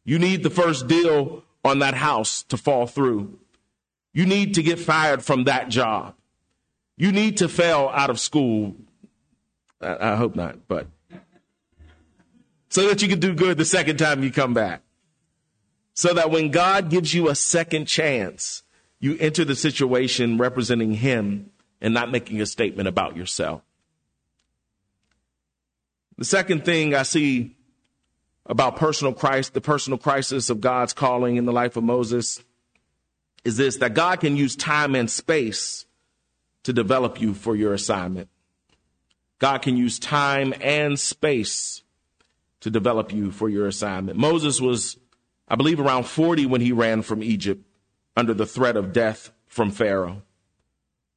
You 0.05 0.19
need 0.19 0.43
the 0.43 0.49
first 0.49 0.87
deal 0.87 1.43
on 1.65 1.79
that 1.79 1.95
house 1.95 2.43
to 2.43 2.57
fall 2.57 2.87
through. 2.87 3.37
You 4.13 4.25
need 4.25 4.55
to 4.55 4.63
get 4.63 4.79
fired 4.79 5.23
from 5.23 5.43
that 5.43 5.69
job. 5.69 6.15
You 6.95 7.11
need 7.11 7.37
to 7.37 7.49
fail 7.49 7.91
out 7.93 8.09
of 8.09 8.19
school. 8.19 8.75
I, 9.81 10.13
I 10.13 10.15
hope 10.15 10.35
not, 10.35 10.67
but 10.67 10.87
so 12.69 12.87
that 12.87 13.01
you 13.01 13.07
can 13.07 13.19
do 13.19 13.33
good 13.33 13.57
the 13.57 13.65
second 13.65 13.97
time 13.97 14.23
you 14.23 14.31
come 14.31 14.53
back. 14.53 14.81
So 15.93 16.13
that 16.13 16.31
when 16.31 16.51
God 16.51 16.89
gives 16.89 17.13
you 17.13 17.27
a 17.27 17.35
second 17.35 17.85
chance, 17.85 18.63
you 18.99 19.17
enter 19.19 19.43
the 19.43 19.55
situation 19.55 20.37
representing 20.37 20.93
Him 20.93 21.49
and 21.81 21.93
not 21.93 22.11
making 22.11 22.39
a 22.39 22.45
statement 22.45 22.87
about 22.87 23.17
yourself. 23.17 23.61
The 26.17 26.25
second 26.25 26.65
thing 26.65 26.95
I 26.95 27.03
see 27.03 27.56
about 28.47 28.77
personal 28.77 29.13
Christ, 29.13 29.53
the 29.53 29.61
personal 29.61 29.99
crisis 29.99 30.49
of 30.49 30.61
God's 30.61 30.93
calling 30.93 31.35
in 31.35 31.45
the 31.45 31.51
life 31.51 31.75
of 31.75 31.83
Moses 31.83 32.41
is 33.43 33.57
this 33.57 33.77
that 33.77 33.93
God 33.93 34.19
can 34.19 34.35
use 34.35 34.55
time 34.55 34.95
and 34.95 35.09
space 35.09 35.85
to 36.63 36.73
develop 36.73 37.21
you 37.21 37.33
for 37.33 37.55
your 37.55 37.73
assignment. 37.73 38.29
God 39.39 39.61
can 39.61 39.77
use 39.77 39.99
time 39.99 40.53
and 40.61 40.99
space 40.99 41.83
to 42.61 42.69
develop 42.69 43.13
you 43.13 43.31
for 43.31 43.49
your 43.49 43.67
assignment. 43.67 44.17
Moses 44.17 44.59
was, 44.59 44.97
I 45.47 45.55
believe, 45.55 45.79
around 45.79 46.03
40 46.05 46.47
when 46.47 46.61
he 46.61 46.71
ran 46.71 47.03
from 47.03 47.21
Egypt 47.21 47.63
under 48.15 48.33
the 48.33 48.47
threat 48.47 48.75
of 48.75 48.93
death 48.93 49.31
from 49.45 49.69
Pharaoh. 49.69 50.23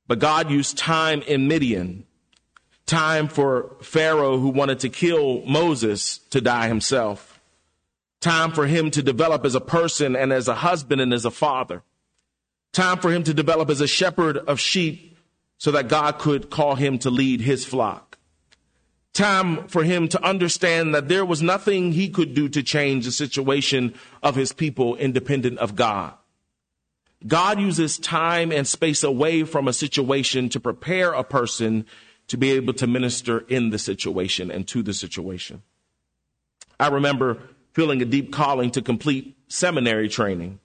But 0.07 0.19
God 0.19 0.51
used 0.51 0.77
time 0.77 1.23
in 1.23 1.49
Midian 1.49 2.05
time 2.91 3.29
for 3.29 3.71
Pharaoh 3.81 4.39
who 4.39 4.49
wanted 4.49 4.81
to 4.81 4.89
kill 4.89 5.43
Moses 5.47 6.19
to 6.31 6.41
die 6.41 6.67
himself. 6.67 7.41
Time 8.21 8.51
for 8.51 8.67
him 8.67 8.91
to 8.91 9.01
develop 9.01 9.45
as 9.45 9.55
a 9.55 9.61
person 9.61 10.17
and 10.17 10.33
as 10.33 10.49
a 10.49 10.57
husband 10.57 11.01
and 11.01 11.15
as 11.15 11.25
a 11.25 11.31
father. 11.31 11.85
Time 12.73 12.99
for 12.99 13.13
him 13.13 13.23
to 13.23 13.33
develop 13.33 13.71
as 13.71 13.81
a 13.81 13.87
shepherd 13.87 14.37
of 14.37 14.59
sheep 14.59 15.17
so 15.57 15.71
that 15.71 15.87
God 15.87 16.19
could 16.19 16.51
call 16.51 16.75
him 16.75 16.99
to 16.99 17.11
lead 17.11 17.41
his 17.41 17.65
flock. 17.65 18.19
Time 19.13 19.69
for 19.69 19.85
him 19.85 20.09
to 20.09 20.25
understand 20.25 20.93
that 20.93 21.07
there 21.07 21.25
was 21.25 21.43
nothing 21.43 21.93
he 21.93 22.09
could 22.09 22.35
do 22.35 22.49
to 22.49 22.63
change 22.63 23.05
the 23.05 23.13
situation 23.13 23.95
of 24.21 24.35
his 24.35 24.53
people 24.53 24.97
independent 24.97 25.59
of 25.59 25.77
God. 25.77 26.15
God 27.25 27.61
uses 27.61 27.99
time 27.99 28.51
and 28.51 28.67
space 28.67 29.05
away 29.05 29.45
from 29.45 29.69
a 29.69 29.73
situation 29.73 30.49
to 30.49 30.59
prepare 30.59 31.13
a 31.13 31.23
person 31.23 31.87
to 32.31 32.37
be 32.37 32.53
able 32.53 32.73
to 32.73 32.87
minister 32.87 33.41
in 33.49 33.71
the 33.71 33.79
situation 33.79 34.53
and 34.53 34.67
to 34.69 34.85
the 34.85 34.95
situation. 34.95 35.63
I 36.79 36.87
remember 36.87 37.39
feeling 37.73 38.01
a 38.03 38.05
deep 38.05 38.33
calling 38.33 38.71
to 38.71 38.83
complete 38.83 39.37
seminary 39.49 40.09
training, 40.09 40.61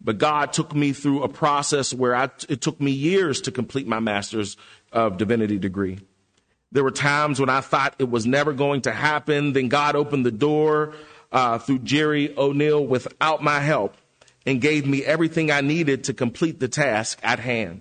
but 0.00 0.18
God 0.18 0.52
took 0.52 0.72
me 0.72 0.92
through 0.92 1.24
a 1.24 1.28
process 1.28 1.92
where 1.92 2.14
I, 2.14 2.30
it 2.48 2.60
took 2.60 2.80
me 2.80 2.92
years 2.92 3.40
to 3.42 3.50
complete 3.50 3.88
my 3.88 3.98
master's 3.98 4.56
of 4.92 5.16
divinity 5.16 5.58
degree. 5.58 5.98
There 6.70 6.84
were 6.84 6.92
times 6.92 7.40
when 7.40 7.48
I 7.50 7.60
thought 7.60 7.96
it 7.98 8.08
was 8.08 8.24
never 8.24 8.52
going 8.52 8.82
to 8.82 8.92
happen. 8.92 9.52
Then 9.52 9.68
God 9.68 9.96
opened 9.96 10.24
the 10.24 10.30
door 10.30 10.94
uh, 11.32 11.58
through 11.58 11.80
Jerry 11.80 12.36
O'Neill 12.36 12.86
without 12.86 13.42
my 13.42 13.58
help 13.58 13.96
and 14.46 14.60
gave 14.60 14.86
me 14.86 15.04
everything 15.04 15.50
I 15.50 15.60
needed 15.60 16.04
to 16.04 16.14
complete 16.14 16.60
the 16.60 16.68
task 16.68 17.18
at 17.24 17.40
hand. 17.40 17.80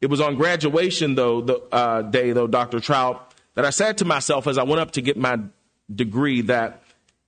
It 0.00 0.08
was 0.08 0.20
on 0.20 0.36
graduation 0.36 1.14
though 1.14 1.40
the 1.40 1.60
uh, 1.72 2.02
day 2.02 2.32
though, 2.32 2.46
Dr. 2.46 2.80
Troup, 2.80 3.34
that 3.54 3.64
I 3.64 3.70
said 3.70 3.98
to 3.98 4.04
myself 4.04 4.46
as 4.46 4.58
I 4.58 4.62
went 4.62 4.80
up 4.80 4.92
to 4.92 5.02
get 5.02 5.16
my 5.16 5.38
degree 5.94 6.42
that 6.42 6.82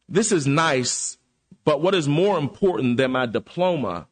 this 0.09 0.33
is 0.33 0.47
nice, 0.47 1.19
but 1.65 1.81
what 1.81 1.95
is 1.95 2.09
more 2.09 2.39
important 2.39 2.97
than 2.97 3.13
my 3.13 3.27
diploma 3.27 4.07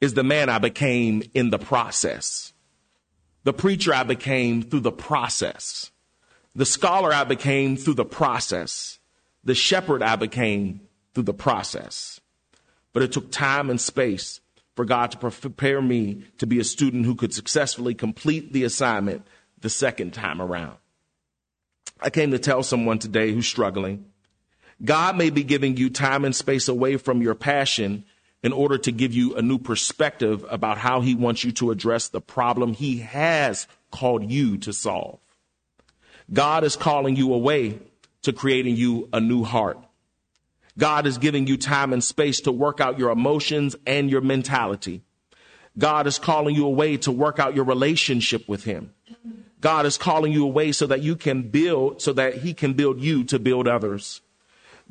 is 0.00 0.14
the 0.14 0.22
man 0.22 0.48
I 0.48 0.58
became 0.58 1.22
in 1.32 1.50
the 1.50 1.58
process. 1.58 2.52
The 3.44 3.52
preacher 3.52 3.94
I 3.94 4.02
became 4.04 4.62
through 4.62 4.80
the 4.80 4.92
process. 4.92 5.90
The 6.54 6.66
scholar 6.66 7.12
I 7.12 7.24
became 7.24 7.76
through 7.76 7.94
the 7.94 8.04
process. 8.04 8.98
The 9.42 9.54
shepherd 9.54 10.02
I 10.02 10.16
became 10.16 10.80
through 11.14 11.24
the 11.24 11.34
process. 11.34 12.20
But 12.92 13.02
it 13.02 13.12
took 13.12 13.30
time 13.30 13.70
and 13.70 13.80
space 13.80 14.40
for 14.76 14.84
God 14.84 15.12
to 15.12 15.18
prepare 15.18 15.80
me 15.80 16.24
to 16.38 16.46
be 16.46 16.58
a 16.58 16.64
student 16.64 17.06
who 17.06 17.14
could 17.14 17.32
successfully 17.32 17.94
complete 17.94 18.52
the 18.52 18.64
assignment 18.64 19.26
the 19.60 19.70
second 19.70 20.12
time 20.12 20.42
around. 20.42 20.76
I 22.00 22.10
came 22.10 22.32
to 22.32 22.38
tell 22.38 22.62
someone 22.62 22.98
today 22.98 23.32
who's 23.32 23.46
struggling. 23.46 24.06
God 24.84 25.16
may 25.16 25.30
be 25.30 25.44
giving 25.44 25.76
you 25.76 25.90
time 25.90 26.24
and 26.24 26.34
space 26.34 26.68
away 26.68 26.96
from 26.96 27.22
your 27.22 27.34
passion 27.34 28.04
in 28.42 28.52
order 28.52 28.76
to 28.76 28.92
give 28.92 29.14
you 29.14 29.36
a 29.36 29.42
new 29.42 29.58
perspective 29.58 30.44
about 30.50 30.76
how 30.76 31.00
he 31.00 31.14
wants 31.14 31.44
you 31.44 31.52
to 31.52 31.70
address 31.70 32.08
the 32.08 32.20
problem 32.20 32.74
he 32.74 32.98
has 32.98 33.66
called 33.90 34.30
you 34.30 34.58
to 34.58 34.72
solve. 34.72 35.18
God 36.32 36.64
is 36.64 36.76
calling 36.76 37.16
you 37.16 37.32
away 37.32 37.78
to 38.22 38.32
creating 38.32 38.76
you 38.76 39.08
a 39.12 39.20
new 39.20 39.44
heart. 39.44 39.78
God 40.78 41.06
is 41.06 41.18
giving 41.18 41.46
you 41.46 41.56
time 41.56 41.92
and 41.92 42.02
space 42.02 42.40
to 42.42 42.52
work 42.52 42.80
out 42.80 42.98
your 42.98 43.10
emotions 43.10 43.76
and 43.86 44.10
your 44.10 44.20
mentality. 44.20 45.02
God 45.78 46.06
is 46.06 46.18
calling 46.18 46.54
you 46.54 46.66
away 46.66 46.96
to 46.98 47.12
work 47.12 47.38
out 47.38 47.54
your 47.54 47.64
relationship 47.64 48.48
with 48.48 48.64
Him. 48.64 48.92
God 49.60 49.86
is 49.86 49.96
calling 49.96 50.32
you 50.32 50.44
away 50.44 50.72
so 50.72 50.86
that 50.86 51.02
you 51.02 51.16
can 51.16 51.42
build, 51.42 52.02
so 52.02 52.12
that 52.12 52.38
He 52.38 52.54
can 52.54 52.74
build 52.74 53.00
you 53.00 53.24
to 53.24 53.38
build 53.38 53.66
others. 53.66 54.20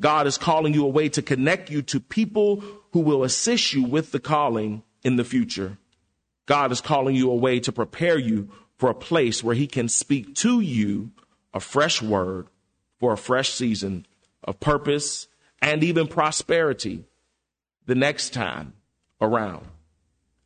God 0.00 0.26
is 0.26 0.36
calling 0.36 0.74
you 0.74 0.84
away 0.84 1.08
to 1.10 1.22
connect 1.22 1.70
you 1.70 1.80
to 1.82 2.00
people 2.00 2.62
who 2.92 3.00
will 3.00 3.22
assist 3.22 3.72
you 3.72 3.84
with 3.84 4.10
the 4.10 4.18
calling 4.18 4.82
in 5.02 5.16
the 5.16 5.24
future. 5.24 5.78
God 6.46 6.72
is 6.72 6.80
calling 6.80 7.14
you 7.14 7.30
away 7.30 7.60
to 7.60 7.72
prepare 7.72 8.18
you 8.18 8.50
for 8.76 8.90
a 8.90 8.94
place 8.94 9.44
where 9.44 9.54
He 9.54 9.66
can 9.66 9.88
speak 9.88 10.34
to 10.36 10.60
you 10.60 11.10
a 11.52 11.60
fresh 11.60 12.02
word 12.02 12.48
for 12.98 13.12
a 13.12 13.18
fresh 13.18 13.50
season 13.50 14.06
of 14.42 14.58
purpose 14.60 15.28
and 15.64 15.82
even 15.82 16.06
prosperity 16.06 17.04
the 17.86 17.94
next 17.94 18.34
time 18.34 18.74
around. 19.18 19.66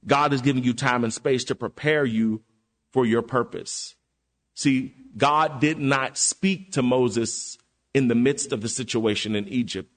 God 0.06 0.32
is 0.32 0.42
giving 0.42 0.62
you 0.62 0.72
time 0.72 1.02
and 1.02 1.12
space 1.12 1.44
to 1.44 1.56
prepare 1.56 2.04
you 2.04 2.40
for 2.92 3.04
your 3.04 3.22
purpose. 3.22 3.96
See, 4.54 4.94
God 5.16 5.60
did 5.60 5.80
not 5.80 6.16
speak 6.16 6.72
to 6.72 6.82
Moses 6.82 7.58
in 7.92 8.06
the 8.06 8.14
midst 8.14 8.52
of 8.52 8.60
the 8.60 8.68
situation 8.68 9.34
in 9.34 9.48
Egypt, 9.48 9.90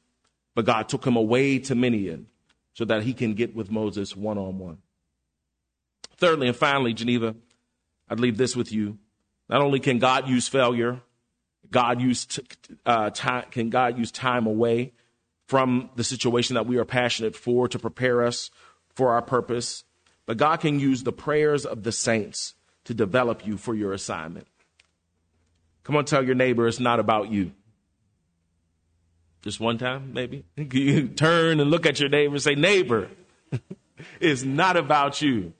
but 0.55 0.65
God 0.65 0.89
took 0.89 1.05
him 1.05 1.15
away 1.15 1.59
to 1.59 1.75
Midian 1.75 2.25
so 2.73 2.83
that 2.85 3.03
he 3.03 3.13
can 3.13 3.35
get 3.35 3.55
with 3.55 3.69
Moses 3.69 4.15
one 4.15 4.39
on 4.39 4.57
one. 4.57 4.79
Thirdly 6.17 6.47
and 6.47 6.57
finally, 6.57 6.95
Geneva, 6.95 7.35
I'd 8.09 8.19
leave 8.19 8.37
this 8.37 8.55
with 8.55 8.71
you. 8.71 8.97
Not 9.49 9.61
only 9.61 9.79
can 9.79 9.99
God 9.99 10.27
use 10.27 10.47
failure, 10.47 10.99
God 11.69 12.01
use 12.01 12.27
uh, 12.87 13.11
time, 13.11 13.45
can 13.51 13.69
God 13.69 13.99
use 13.99 14.11
time 14.11 14.47
away 14.47 14.93
from 15.51 15.89
the 15.97 16.03
situation 16.05 16.53
that 16.53 16.65
we 16.65 16.77
are 16.77 16.85
passionate 16.85 17.35
for 17.35 17.67
to 17.67 17.77
prepare 17.77 18.25
us 18.25 18.49
for 18.95 19.11
our 19.11 19.21
purpose. 19.21 19.83
But 20.25 20.37
God 20.37 20.61
can 20.61 20.79
use 20.79 21.03
the 21.03 21.11
prayers 21.11 21.65
of 21.65 21.83
the 21.83 21.91
saints 21.91 22.55
to 22.85 22.93
develop 22.93 23.45
you 23.45 23.57
for 23.57 23.75
your 23.75 23.91
assignment. 23.91 24.47
Come 25.83 25.97
on, 25.97 26.05
tell 26.05 26.23
your 26.23 26.35
neighbor 26.35 26.69
it's 26.69 26.79
not 26.79 27.01
about 27.01 27.33
you. 27.33 27.51
Just 29.41 29.59
one 29.59 29.77
time, 29.77 30.13
maybe. 30.13 30.45
You 30.71 31.09
turn 31.09 31.59
and 31.59 31.69
look 31.69 31.85
at 31.85 31.99
your 31.99 32.07
neighbor 32.07 32.35
and 32.35 32.41
say, 32.41 32.55
Neighbor, 32.55 33.09
it's 34.21 34.43
not 34.43 34.77
about 34.77 35.21
you. 35.21 35.51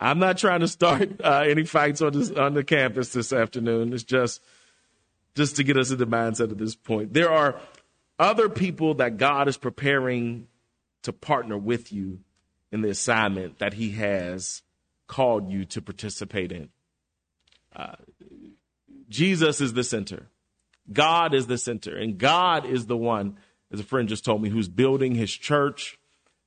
I'm 0.00 0.18
not 0.18 0.36
trying 0.36 0.60
to 0.60 0.68
start 0.68 1.20
uh, 1.24 1.44
any 1.46 1.62
fights 1.62 2.02
on, 2.02 2.12
this, 2.12 2.32
on 2.32 2.54
the 2.54 2.64
campus 2.64 3.12
this 3.12 3.32
afternoon. 3.32 3.92
It's 3.92 4.02
just 4.02 4.42
just 5.36 5.56
to 5.56 5.62
get 5.62 5.76
us 5.76 5.92
in 5.92 5.98
the 5.98 6.08
mindset 6.08 6.50
at 6.50 6.58
this 6.58 6.74
point. 6.74 7.14
There 7.14 7.30
are 7.30 7.54
other 8.22 8.48
people 8.48 8.94
that 8.94 9.16
God 9.16 9.48
is 9.48 9.56
preparing 9.56 10.46
to 11.02 11.12
partner 11.12 11.58
with 11.58 11.92
you 11.92 12.20
in 12.70 12.80
the 12.80 12.88
assignment 12.88 13.58
that 13.58 13.74
He 13.74 13.90
has 13.90 14.62
called 15.06 15.50
you 15.50 15.64
to 15.66 15.82
participate 15.82 16.52
in. 16.52 16.70
Uh, 17.74 17.96
Jesus 19.08 19.60
is 19.60 19.74
the 19.74 19.84
center. 19.84 20.28
God 20.90 21.34
is 21.34 21.46
the 21.46 21.58
center. 21.58 21.96
And 21.96 22.18
God 22.18 22.64
is 22.64 22.86
the 22.86 22.96
one, 22.96 23.36
as 23.70 23.80
a 23.80 23.84
friend 23.84 24.08
just 24.08 24.24
told 24.24 24.42
me, 24.42 24.48
who's 24.48 24.68
building 24.68 25.14
his 25.14 25.32
church 25.32 25.98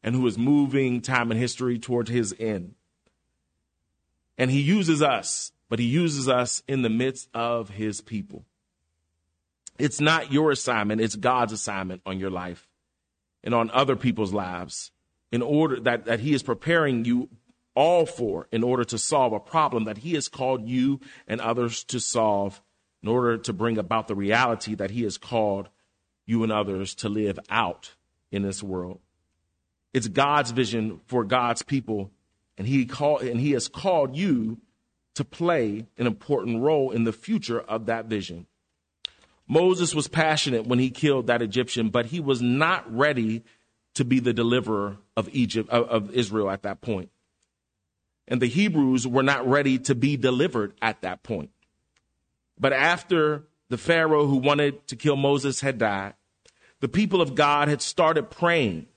and 0.04 0.16
who 0.16 0.26
is 0.28 0.38
moving 0.38 1.02
time 1.02 1.32
and 1.32 1.40
history 1.40 1.80
toward 1.80 2.10
his 2.10 2.36
end. 2.40 2.76
And 4.38 4.52
he 4.52 4.62
uses 4.62 5.02
us, 5.02 5.52
but 5.70 5.80
he 5.80 5.86
uses 5.86 6.28
us 6.28 6.64
in 6.68 6.82
the 6.82 6.90
midst 6.90 7.30
of 7.34 7.70
his 7.70 8.02
people. 8.02 8.46
It's 9.78 10.00
not 10.00 10.32
your 10.32 10.52
assignment, 10.52 11.02
it's 11.02 11.16
God's 11.16 11.54
assignment 11.54 12.02
on 12.06 12.20
your 12.20 12.30
life 12.30 12.68
and 13.44 13.54
on 13.54 13.70
other 13.72 13.96
people's 13.96 14.34
lives 14.34 14.92
in 15.32 15.42
order 15.42 15.80
that, 15.82 16.06
that 16.06 16.22
he 16.22 16.34
is 16.34 16.44
preparing 16.44 17.06
you 17.06 17.30
all 17.76 18.06
for 18.06 18.48
in 18.52 18.64
order 18.64 18.86
to 18.86 18.98
solve 18.98 19.34
a 19.34 19.40
problem 19.40 19.84
that 19.84 19.98
he 19.98 20.14
has 20.14 20.30
called 20.30 20.68
you 20.68 21.00
and 21.28 21.42
others 21.42 21.84
to 21.84 22.00
solve 22.00 22.62
in 23.04 23.10
order 23.10 23.38
to 23.38 23.54
bring 23.54 23.78
about 23.78 24.08
the 24.08 24.16
reality 24.16 24.76
that 24.76 24.92
he 24.92 25.04
has 25.04 25.18
called 25.18 25.70
you 26.26 26.42
and 26.42 26.52
others 26.52 26.96
to 26.96 27.10
live 27.10 27.38
out 27.50 27.94
in 28.32 28.42
this 28.42 28.64
world. 28.64 29.00
It's 29.94 30.08
God's 30.08 30.52
vision 30.52 31.02
for 31.06 31.24
God's 31.24 31.62
people, 31.62 32.12
and 32.58 32.68
he 32.68 32.86
call, 32.86 33.20
and 33.20 33.40
he 33.40 33.52
has 33.52 33.68
called 33.68 34.16
you 34.16 34.58
to 35.14 35.24
play 35.24 35.86
an 35.98 36.08
important 36.08 36.62
role 36.62 36.92
in 36.92 37.04
the 37.04 37.14
future 37.14 37.60
of 37.60 37.86
that 37.86 38.06
vision. 38.06 38.48
Moses 39.48 39.94
was 39.94 40.08
passionate 40.08 40.66
when 40.66 40.80
he 40.80 40.90
killed 40.90 41.28
that 41.28 41.42
Egyptian, 41.42 41.90
but 41.90 42.08
he 42.08 42.20
was 42.20 42.42
not 42.42 42.92
ready 42.94 43.44
to 43.94 44.04
be 44.04 44.20
the 44.20 44.34
deliverer 44.34 44.98
of 45.16 45.30
Egypt 45.32 45.70
of, 45.70 46.12
Israel 46.12 46.50
at 46.50 46.64
that 46.64 46.82
point. 46.82 47.10
And 48.28 48.42
the 48.42 48.48
Hebrews 48.48 49.08
were 49.08 49.24
not 49.24 49.48
ready 49.48 49.78
to 49.80 49.96
be 49.96 50.18
delivered 50.18 50.74
at 50.82 51.02
that 51.02 51.24
point. 51.24 51.52
But 52.60 52.74
after 52.74 53.44
the 53.70 53.78
Pharaoh 53.78 54.26
who 54.26 54.38
wanted 54.38 54.88
to 54.88 54.96
kill 54.96 55.16
Moses 55.16 55.62
had 55.62 55.78
died, 55.78 56.16
the 56.80 56.88
people 56.88 57.22
of 57.22 57.36
God 57.36 57.68
had 57.68 57.82
started 57.82 58.30
praying, 58.30 58.88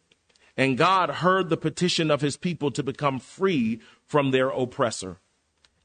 and 0.56 0.78
God 0.78 1.10
heard 1.10 1.48
the 1.48 1.56
petition 1.56 2.10
of 2.10 2.20
his 2.20 2.36
people 2.36 2.70
to 2.72 2.82
become 2.82 3.18
free 3.18 3.80
from 4.06 4.30
their 4.30 4.48
oppressor. 4.48 5.18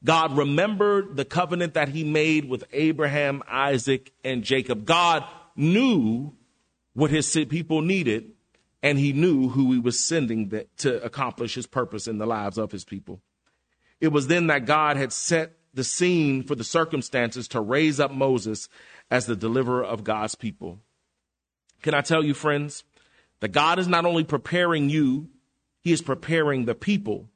God 0.04 0.36
remembered 0.36 1.16
the 1.16 1.24
covenant 1.24 1.74
that 1.74 1.88
he 1.88 2.04
made 2.04 2.48
with 2.48 2.64
Abraham, 2.72 3.42
Isaac, 3.48 4.12
and 4.22 4.44
Jacob. 4.44 4.84
God 4.84 5.24
knew 5.56 6.34
what 6.92 7.10
his 7.10 7.32
people 7.48 7.80
needed, 7.80 8.32
and 8.82 8.98
he 8.98 9.12
knew 9.14 9.48
who 9.48 9.72
he 9.72 9.78
was 9.78 9.98
sending 9.98 10.50
to 10.78 11.02
accomplish 11.02 11.54
his 11.54 11.66
purpose 11.66 12.06
in 12.06 12.18
the 12.18 12.26
lives 12.26 12.58
of 12.58 12.70
his 12.70 12.84
people. 12.84 13.22
It 14.00 14.08
was 14.08 14.26
then 14.26 14.48
that 14.48 14.66
God 14.66 14.98
had 14.98 15.12
set 15.12 15.56
the 15.72 15.84
scene 15.84 16.42
for 16.42 16.54
the 16.54 16.64
circumstances 16.64 17.48
to 17.48 17.60
raise 17.60 17.98
up 17.98 18.12
Moses 18.12 18.68
as 19.10 19.26
the 19.26 19.34
deliverer 19.34 19.84
of 19.84 20.04
God's 20.04 20.34
people. 20.34 20.80
Can 21.82 21.94
I 21.94 22.02
tell 22.02 22.22
you, 22.22 22.34
friends, 22.34 22.84
that 23.40 23.52
God 23.52 23.78
is 23.78 23.88
not 23.88 24.04
only 24.04 24.24
preparing 24.24 24.90
you, 24.90 25.28
He 25.80 25.92
is 25.92 26.02
preparing 26.02 26.66
the 26.66 26.74
people, 26.74 27.30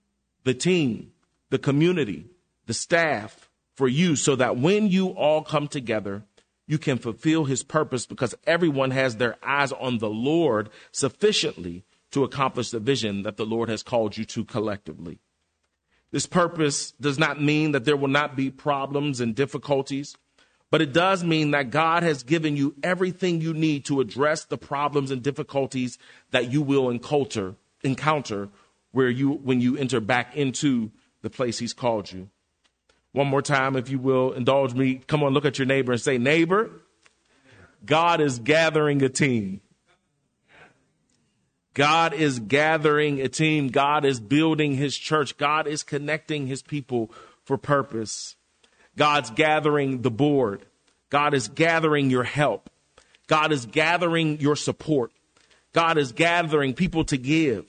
the 0.45 0.55
team, 0.55 1.13
the 1.51 1.59
community, 1.59 2.27
the 2.69 2.75
staff 2.75 3.49
for 3.75 3.89
you 3.89 4.15
so 4.15 4.37
that 4.37 4.59
when 4.59 4.89
you 4.89 5.09
all 5.09 5.43
come 5.43 5.67
together, 5.67 6.23
you 6.67 6.77
can 6.77 6.99
fulfill 6.99 7.47
His 7.47 7.63
purpose 7.63 8.05
because 8.05 8.35
everyone 8.47 8.91
has 8.91 9.17
their 9.17 9.37
eyes 9.43 9.73
on 9.73 9.99
the 9.99 10.11
Lord 10.11 10.69
sufficiently 10.93 11.85
to 12.11 12.25
accomplish 12.25 12.71
the 12.71 12.79
vision 12.79 13.23
that 13.23 13.39
the 13.39 13.47
Lord 13.47 13.71
has 13.71 13.83
called 13.83 14.19
you 14.19 14.27
to 14.27 14.45
collectively. 14.45 15.19
This 16.11 16.27
purpose 16.27 16.93
does 17.01 17.19
not 17.19 17.41
mean 17.41 17.73
that 17.73 17.87
there 17.87 17.97
will 17.97 18.09
not 18.09 18.37
be 18.37 18.51
problems 18.51 19.21
and 19.21 19.35
difficulties, 19.35 20.15
but 20.71 20.83
it 20.83 20.93
does 20.93 21.25
mean 21.25 21.53
that 21.53 21.71
God 21.71 22.03
has 22.03 22.23
given 22.23 22.55
you 22.55 22.75
everything 22.83 23.41
you 23.41 23.55
need 23.55 23.87
to 23.87 24.03
address 24.03 24.45
the 24.45 24.59
problems 24.59 25.11
and 25.11 25.23
difficulties 25.23 25.97
that 26.33 26.53
you 26.53 26.61
will 26.61 26.91
encounter, 26.91 27.55
encounter 27.83 28.51
where 28.93 29.09
you, 29.09 29.31
when 29.31 29.63
you 29.63 29.79
enter 29.79 30.01
back 30.01 30.37
into 30.37 30.91
the 31.23 31.31
place 31.31 31.59
He's 31.59 31.73
called 31.73 32.13
you. 32.13 32.29
One 33.13 33.27
more 33.27 33.43
time, 33.43 33.77
if 33.77 33.89
you 33.89 33.99
will, 33.99 34.33
indulge 34.33 34.75
me. 34.75 35.01
Come 35.07 35.23
on, 35.23 35.33
look 35.33 35.45
at 35.45 35.59
your 35.59 35.67
neighbor 35.67 35.93
and 35.93 36.01
say, 36.01 36.19
Neighbor, 36.19 36.71
God 37.85 38.21
is 38.21 38.39
gathering 38.39 39.03
a 39.03 39.09
team. 39.09 39.61
God 41.75 42.13
is 42.13 42.41
gathering 42.41 43.21
a 43.21 43.29
team. 43.29 43.69
God 43.69 44.05
is 44.05 44.19
building 44.19 44.75
his 44.75 44.97
church. 44.97 45.37
God 45.37 45.67
is 45.67 45.83
connecting 45.85 46.47
his 46.49 46.61
people 46.61 47.13
for 47.45 47.57
purpose. 47.57 48.35
God's 48.97 49.31
gathering 49.31 50.03
the 50.03 50.11
board. 50.11 50.67
God 51.09 51.35
is 51.35 51.49
gathering 51.49 52.11
your 52.11 52.25
help. 52.25 52.69
God 53.29 53.53
is 53.53 53.65
gathering 53.65 54.41
your 54.41 54.57
support. 54.57 55.13
God 55.73 55.99
is 55.99 56.13
gathering 56.13 56.75
people 56.75 57.05
to 57.05 57.17
give. 57.17 57.65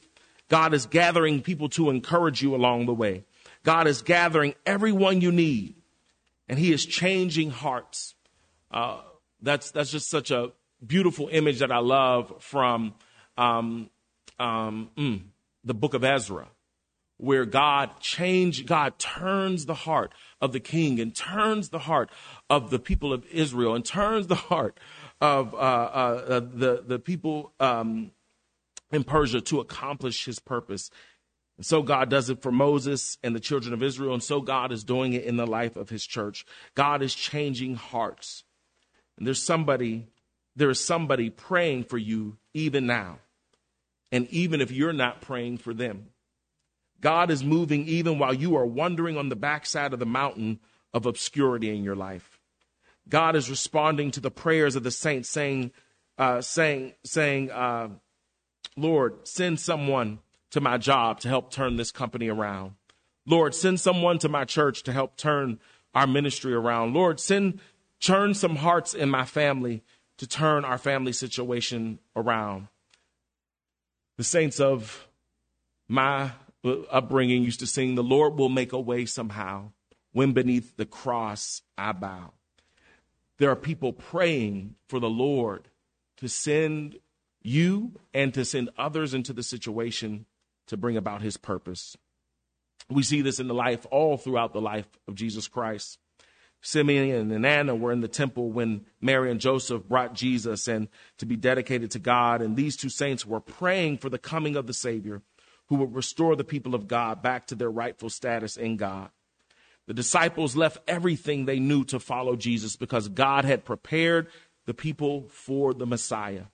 God 0.49 0.73
is 0.73 0.87
gathering 0.87 1.41
people 1.41 1.69
to 1.69 1.89
encourage 1.89 2.41
you 2.41 2.55
along 2.55 2.87
the 2.87 2.93
way. 2.93 3.25
God 3.63 3.87
is 3.87 4.01
gathering 4.01 4.55
everyone 4.65 5.21
you 5.21 5.31
need, 5.31 5.75
and 6.47 6.57
He 6.57 6.71
is 6.71 6.85
changing 6.85 7.51
hearts. 7.51 8.15
Uh, 8.71 9.01
that's 9.41 9.71
that's 9.71 9.91
just 9.91 10.09
such 10.09 10.31
a 10.31 10.51
beautiful 10.85 11.29
image 11.31 11.59
that 11.59 11.71
I 11.71 11.79
love 11.79 12.33
from 12.39 12.93
um, 13.37 13.89
um, 14.37 14.89
mm, 14.97 15.21
the 15.63 15.73
book 15.73 15.93
of 15.93 16.03
Ezra, 16.03 16.47
where 17.17 17.45
God 17.45 17.99
change, 17.99 18.65
God 18.65 18.97
turns 18.97 19.65
the 19.65 19.73
heart 19.73 20.13
of 20.41 20.53
the 20.53 20.59
king 20.59 20.99
and 20.99 21.15
turns 21.15 21.69
the 21.69 21.79
heart 21.79 22.09
of 22.49 22.69
the 22.69 22.79
people 22.79 23.13
of 23.13 23.25
Israel 23.25 23.75
and 23.75 23.83
turns 23.83 24.27
the 24.27 24.35
heart 24.35 24.79
of 25.21 25.53
uh, 25.53 25.57
uh, 25.57 26.25
uh, 26.27 26.39
the 26.39 26.83
the 26.85 26.99
people 26.99 27.53
um, 27.59 28.11
in 28.91 29.03
Persia 29.03 29.41
to 29.41 29.59
accomplish 29.59 30.25
His 30.25 30.39
purpose. 30.39 30.89
And 31.59 31.65
so 31.65 31.81
God 31.81 32.09
does 32.09 32.29
it 32.29 32.41
for 32.41 32.53
Moses 32.53 33.17
and 33.21 33.35
the 33.35 33.39
children 33.41 33.73
of 33.73 33.83
Israel, 33.83 34.13
and 34.13 34.23
so 34.23 34.39
God 34.39 34.71
is 34.71 34.85
doing 34.85 35.11
it 35.11 35.25
in 35.25 35.35
the 35.35 35.45
life 35.45 35.75
of 35.75 35.89
His 35.89 36.05
church. 36.05 36.45
God 36.73 37.01
is 37.01 37.13
changing 37.13 37.75
hearts, 37.75 38.45
and 39.17 39.27
there's 39.27 39.43
somebody, 39.43 40.07
there 40.55 40.69
is 40.69 40.81
somebody 40.81 41.29
praying 41.29 41.83
for 41.83 41.97
you 41.97 42.37
even 42.53 42.87
now 42.87 43.19
and 44.09 44.25
even 44.29 44.61
if 44.61 44.71
you're 44.71 44.93
not 44.93 45.19
praying 45.19 45.57
for 45.57 45.73
them. 45.73 46.07
God 47.01 47.29
is 47.29 47.43
moving 47.43 47.85
even 47.87 48.19
while 48.19 48.33
you 48.33 48.55
are 48.55 48.65
wandering 48.65 49.17
on 49.17 49.27
the 49.27 49.35
backside 49.35 49.91
of 49.91 49.99
the 49.99 50.05
mountain 50.05 50.61
of 50.93 51.05
obscurity 51.05 51.75
in 51.75 51.83
your 51.83 51.97
life. 51.97 52.39
God 53.09 53.35
is 53.35 53.49
responding 53.49 54.11
to 54.11 54.21
the 54.21 54.31
prayers 54.31 54.77
of 54.77 54.83
the 54.83 54.91
saints, 54.91 55.27
saying, 55.29 55.71
uh, 56.17 56.39
saying, 56.39 56.93
saying, 57.03 57.51
uh, 57.51 57.89
Lord, 58.77 59.27
send 59.27 59.59
someone 59.59 60.19
to 60.51 60.61
my 60.61 60.77
job 60.77 61.19
to 61.21 61.27
help 61.27 61.51
turn 61.51 61.75
this 61.75 61.91
company 61.91 62.27
around. 62.27 62.73
Lord, 63.25 63.53
send 63.53 63.79
someone 63.79 64.17
to 64.19 64.29
my 64.29 64.45
church 64.45 64.83
to 64.83 64.93
help 64.93 65.15
turn 65.15 65.59
our 65.93 66.07
ministry 66.07 66.53
around. 66.53 66.93
Lord, 66.93 67.19
send, 67.19 67.59
turn 67.99 68.33
some 68.33 68.55
hearts 68.55 68.93
in 68.93 69.09
my 69.09 69.25
family 69.25 69.83
to 70.17 70.27
turn 70.27 70.65
our 70.65 70.77
family 70.77 71.13
situation 71.13 71.99
around. 72.15 72.67
The 74.17 74.23
saints 74.23 74.59
of 74.59 75.07
my 75.87 76.31
upbringing 76.63 77.43
used 77.43 77.59
to 77.61 77.67
sing, 77.67 77.95
The 77.95 78.03
Lord 78.03 78.37
will 78.37 78.49
make 78.49 78.73
a 78.73 78.79
way 78.79 79.05
somehow 79.05 79.71
when 80.11 80.33
beneath 80.33 80.75
the 80.75 80.85
cross 80.85 81.61
I 81.77 81.91
bow. 81.93 82.33
There 83.37 83.49
are 83.49 83.55
people 83.55 83.93
praying 83.93 84.75
for 84.87 84.99
the 84.99 85.09
Lord 85.09 85.69
to 86.17 86.27
send 86.27 86.97
you 87.41 87.93
and 88.13 88.33
to 88.33 88.43
send 88.43 88.69
others 88.77 89.13
into 89.13 89.31
the 89.31 89.43
situation 89.43 90.25
to 90.69 90.77
bring 90.77 90.97
about 90.97 91.21
his 91.21 91.37
purpose. 91.37 91.97
We 92.89 93.03
see 93.03 93.21
this 93.21 93.39
in 93.39 93.47
the 93.47 93.53
life, 93.53 93.85
all 93.91 94.17
throughout 94.17 94.53
the 94.53 94.61
life 94.61 94.87
of 95.07 95.15
Jesus 95.15 95.47
Christ. 95.47 95.99
Simeon 96.61 97.31
and 97.31 97.45
Anna 97.45 97.75
were 97.75 97.91
in 97.91 98.01
the 98.01 98.07
temple 98.07 98.51
when 98.51 98.85
Mary 98.99 99.31
and 99.31 99.39
Joseph 99.39 99.87
brought 99.87 100.13
Jesus 100.13 100.67
and 100.67 100.89
to 101.17 101.25
be 101.25 101.35
dedicated 101.35 101.91
to 101.91 101.99
God. 101.99 102.41
And 102.41 102.55
these 102.55 102.75
two 102.75 102.89
saints 102.89 103.25
were 103.25 103.39
praying 103.39 103.99
for 103.99 104.09
the 104.09 104.17
coming 104.17 104.55
of 104.55 104.67
the 104.67 104.73
Savior 104.73 105.21
who 105.67 105.75
would 105.75 105.95
restore 105.95 106.35
the 106.35 106.43
people 106.43 106.75
of 106.75 106.87
God 106.87 107.21
back 107.21 107.47
to 107.47 107.55
their 107.55 107.69
rightful 107.69 108.09
status 108.09 108.57
in 108.57 108.75
God. 108.75 109.09
The 109.87 109.93
disciples 109.93 110.55
left 110.55 110.79
everything 110.87 111.45
they 111.45 111.59
knew 111.59 111.83
to 111.85 111.99
follow 111.99 112.35
Jesus 112.35 112.75
because 112.75 113.07
God 113.07 113.45
had 113.45 113.65
prepared 113.65 114.27
the 114.65 114.73
people 114.73 115.27
for 115.29 115.73
the 115.73 115.87
Messiah. 115.87 116.45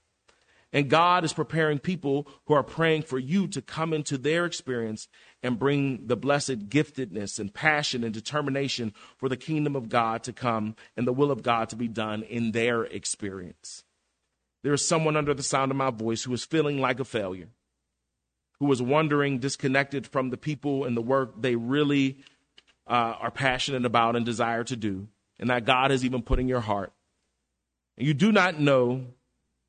And 0.76 0.90
God 0.90 1.24
is 1.24 1.32
preparing 1.32 1.80
people 1.80 2.28
who 2.48 2.54
are 2.54 2.62
praying 2.62 3.04
for 3.04 3.18
you 3.18 3.48
to 3.48 3.62
come 3.62 3.94
into 3.94 4.18
their 4.18 4.44
experience 4.46 5.08
and 5.42 5.58
bring 5.58 6.08
the 6.08 6.18
blessed 6.18 6.68
giftedness 6.68 7.40
and 7.40 7.54
passion 7.54 8.04
and 8.04 8.14
determination 8.14 8.94
for 9.18 9.30
the 9.30 9.38
kingdom 9.38 9.78
of 9.78 9.88
God 9.88 10.22
to 10.24 10.34
come 10.34 10.76
and 10.98 11.08
the 11.08 11.14
will 11.14 11.32
of 11.32 11.44
God 11.44 11.70
to 11.70 11.78
be 11.78 11.88
done 11.88 12.24
in 12.24 12.52
their 12.52 12.84
experience. 12.84 13.86
There 14.64 14.74
is 14.74 14.86
someone 14.86 15.16
under 15.16 15.34
the 15.34 15.44
sound 15.44 15.72
of 15.72 15.78
my 15.78 15.92
voice 15.92 16.24
who 16.24 16.34
is 16.34 16.44
feeling 16.44 16.82
like 16.82 17.00
a 17.00 17.06
failure. 17.06 17.52
who 18.60 18.66
is 18.66 18.82
was 18.82 18.82
wandering, 18.82 19.40
disconnected 19.40 20.08
from 20.08 20.30
the 20.30 20.38
people 20.38 20.86
and 20.86 20.96
the 20.96 21.02
work 21.02 21.42
they 21.42 21.56
really 21.56 22.18
uh, 22.88 23.16
are 23.20 23.32
passionate 23.32 23.86
about 23.86 24.16
and 24.16 24.26
desire 24.26 24.64
to 24.64 24.76
do, 24.76 25.08
and 25.40 25.50
that 25.50 25.66
God 25.66 25.92
has 25.92 26.06
even 26.06 26.22
put 26.22 26.40
in 26.40 26.48
your 26.48 26.62
heart. 26.62 26.94
And 27.98 28.08
you 28.08 28.14
do 28.14 28.32
not 28.32 28.60
know 28.60 29.06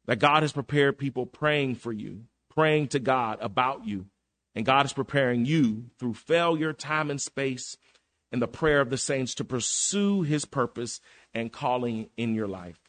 that 0.07 0.19
God 0.19 0.43
has 0.43 0.53
prepared 0.53 0.99
people 0.99 1.27
praying 1.27 1.77
for 1.77 1.93
you, 1.93 2.25
praying 2.55 2.89
to 2.89 2.99
God 2.99 3.39
about 3.41 3.87
you, 3.87 4.07
and 4.55 4.65
God 4.65 4.87
is 4.87 4.93
preparing 4.93 5.45
you 5.45 5.91
through 5.99 6.15
failure, 6.15 6.73
time, 6.73 7.11
and 7.11 7.21
space, 7.21 7.77
and 8.33 8.41
the 8.41 8.49
prayer 8.49 8.81
of 8.81 8.91
the 8.91 8.97
saints 8.97 9.35
to 9.35 9.45
pursue 9.45 10.23
his 10.23 10.45
purpose 10.45 11.01
and 11.35 11.53
calling 11.53 12.09
in 12.17 12.35
your 12.35 12.49
life. 12.49 12.81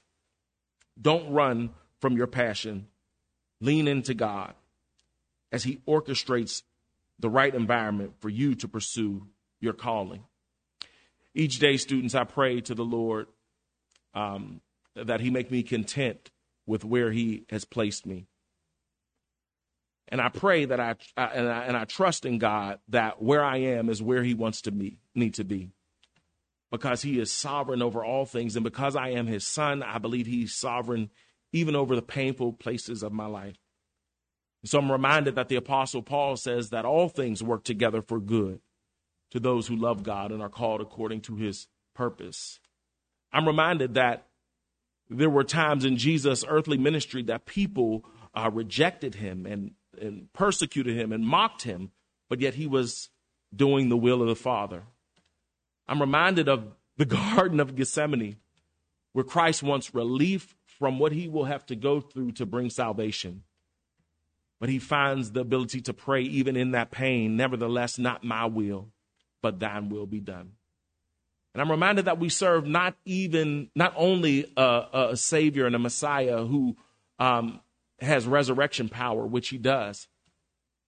Don't 0.99 1.31
run 1.31 1.71
from 1.99 2.15
your 2.15 2.27
passion. 2.27 2.87
Lean 3.59 3.87
into 3.87 4.13
God 4.13 4.53
as 5.51 5.63
he 5.63 5.79
orchestrates 5.87 6.63
the 7.19 7.29
right 7.29 7.53
environment 7.53 8.13
for 8.19 8.29
you 8.29 8.55
to 8.55 8.67
pursue 8.67 9.27
your 9.59 9.73
calling. 9.73 10.23
Each 11.33 11.59
day, 11.59 11.77
students, 11.77 12.15
I 12.15 12.23
pray 12.23 12.61
to 12.61 12.75
the 12.75 12.85
Lord 12.85 13.27
um, 14.13 14.61
that 14.95 15.19
he 15.19 15.29
make 15.29 15.51
me 15.51 15.63
content 15.63 16.31
with 16.67 16.85
where 16.85 17.11
he 17.11 17.45
has 17.49 17.65
placed 17.65 18.05
me. 18.05 18.27
And 20.09 20.21
I 20.21 20.29
pray 20.29 20.65
that 20.65 20.79
I, 20.79 20.95
I, 21.17 21.25
and 21.25 21.47
I, 21.47 21.63
and 21.63 21.75
I 21.75 21.85
trust 21.85 22.25
in 22.25 22.37
God 22.37 22.79
that 22.89 23.21
where 23.21 23.43
I 23.43 23.57
am 23.57 23.89
is 23.89 24.01
where 24.01 24.23
he 24.23 24.33
wants 24.33 24.61
to 24.63 24.71
be, 24.71 24.99
me 25.15 25.31
to 25.31 25.43
be 25.43 25.71
because 26.71 27.01
he 27.01 27.19
is 27.19 27.31
sovereign 27.31 27.81
over 27.81 28.03
all 28.03 28.25
things. 28.25 28.55
And 28.55 28.63
because 28.63 28.95
I 28.95 29.09
am 29.09 29.27
his 29.27 29.45
son, 29.45 29.83
I 29.83 29.97
believe 29.97 30.25
he's 30.27 30.53
sovereign 30.53 31.09
even 31.51 31.75
over 31.75 31.95
the 31.95 32.01
painful 32.01 32.53
places 32.53 33.03
of 33.03 33.11
my 33.13 33.25
life. 33.25 33.57
So 34.65 34.79
I'm 34.79 34.91
reminded 34.91 35.35
that 35.35 35.47
the 35.49 35.55
Apostle 35.55 36.01
Paul 36.01 36.35
says 36.35 36.71
that 36.71 36.85
all 36.85 37.09
things 37.09 37.41
work 37.41 37.63
together 37.63 38.01
for 38.01 38.19
good 38.19 38.59
to 39.31 39.39
those 39.39 39.67
who 39.67 39.75
love 39.75 40.03
God 40.03 40.31
and 40.31 40.41
are 40.41 40.49
called 40.49 40.81
according 40.81 41.21
to 41.21 41.35
his 41.35 41.67
purpose. 41.95 42.59
I'm 43.31 43.47
reminded 43.47 43.93
that 43.93 44.26
there 45.09 45.29
were 45.29 45.43
times 45.43 45.85
in 45.85 45.97
Jesus' 45.97 46.43
earthly 46.47 46.77
ministry 46.77 47.23
that 47.23 47.45
people 47.45 48.05
uh, 48.33 48.49
rejected 48.51 49.15
him 49.15 49.45
and, 49.45 49.71
and 49.99 50.31
persecuted 50.33 50.95
him 50.95 51.11
and 51.11 51.25
mocked 51.25 51.63
him, 51.63 51.91
but 52.29 52.41
yet 52.41 52.55
he 52.55 52.67
was 52.67 53.09
doing 53.55 53.89
the 53.89 53.97
will 53.97 54.21
of 54.21 54.27
the 54.27 54.35
Father. 54.35 54.83
I'm 55.87 56.01
reminded 56.01 56.49
of 56.49 56.73
the 56.97 57.05
Garden 57.05 57.59
of 57.59 57.75
Gethsemane, 57.75 58.37
where 59.13 59.23
Christ 59.23 59.63
wants 59.63 59.95
relief 59.95 60.55
from 60.65 60.99
what 60.99 61.11
he 61.11 61.27
will 61.27 61.45
have 61.45 61.65
to 61.67 61.75
go 61.75 62.01
through 62.01 62.33
to 62.33 62.45
bring 62.45 62.69
salvation. 62.69 63.43
But 64.59 64.69
he 64.69 64.79
finds 64.79 65.31
the 65.31 65.41
ability 65.41 65.81
to 65.81 65.93
pray 65.93 66.21
even 66.23 66.55
in 66.55 66.71
that 66.71 66.91
pain, 66.91 67.37
nevertheless, 67.37 67.97
not 67.97 68.23
my 68.23 68.45
will, 68.45 68.89
but 69.41 69.59
thine 69.59 69.89
will 69.89 70.07
be 70.07 70.19
done. 70.19 70.53
And 71.53 71.61
I'm 71.61 71.71
reminded 71.71 72.05
that 72.05 72.19
we 72.19 72.29
serve 72.29 72.67
not 72.67 72.95
even, 73.05 73.69
not 73.75 73.93
only 73.95 74.51
a, 74.55 75.09
a 75.11 75.17
Savior 75.17 75.65
and 75.65 75.75
a 75.75 75.79
Messiah 75.79 76.45
who 76.45 76.77
um, 77.19 77.61
has 77.99 78.27
resurrection 78.27 78.89
power, 78.89 79.25
which 79.25 79.49
he 79.49 79.57
does, 79.57 80.07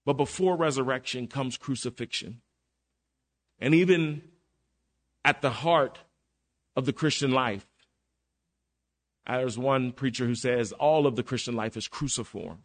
but 0.05 0.14
before 0.14 0.55
resurrection 0.55 1.28
comes 1.28 1.57
crucifixion. 1.57 2.41
And 3.60 3.74
even 3.74 4.22
at 5.26 5.41
the 5.41 5.49
heart 5.49 5.99
of 6.76 6.86
the 6.86 6.93
Christian 6.93 7.32
life. 7.32 7.68
There's 9.28 9.57
one 9.57 9.91
preacher 9.91 10.26
who 10.26 10.36
says 10.36 10.72
all 10.72 11.05
of 11.05 11.16
the 11.16 11.24
Christian 11.24 11.55
life 11.55 11.78
is 11.78 11.88
cruciform, 11.88 12.60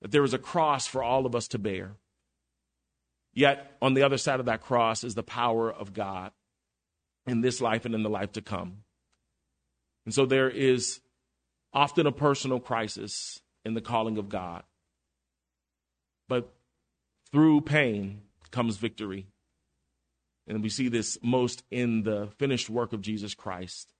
that 0.00 0.12
there 0.12 0.22
is 0.22 0.34
a 0.34 0.38
cross 0.38 0.86
for 0.86 1.02
all 1.02 1.26
of 1.26 1.34
us 1.34 1.48
to 1.48 1.58
bear. 1.58 1.92
Yet, 3.32 3.76
on 3.82 3.94
the 3.94 4.02
other 4.02 4.18
side 4.18 4.40
of 4.40 4.46
that 4.46 4.60
cross 4.60 5.04
is 5.04 5.14
the 5.14 5.22
power 5.22 5.72
of 5.72 5.92
God 5.92 6.32
in 7.28 7.40
this 7.40 7.60
life 7.60 7.84
and 7.84 7.94
in 7.94 8.02
the 8.02 8.10
life 8.10 8.32
to 8.32 8.42
come. 8.42 8.78
And 10.04 10.14
so 10.14 10.26
there 10.26 10.48
is 10.48 11.00
often 11.72 12.06
a 12.06 12.12
personal 12.12 12.60
crisis 12.60 13.40
in 13.64 13.74
the 13.74 13.80
calling 13.80 14.18
of 14.18 14.28
God. 14.28 14.62
But 16.28 16.52
through 17.30 17.62
pain 17.62 18.22
comes 18.50 18.76
victory. 18.76 19.26
And 20.46 20.62
we 20.62 20.70
see 20.70 20.88
this 20.88 21.18
most 21.22 21.62
in 21.70 22.04
the 22.04 22.30
finished 22.38 22.70
work 22.70 22.92
of 22.92 23.02
Jesus 23.02 23.34
Christ 23.34 23.92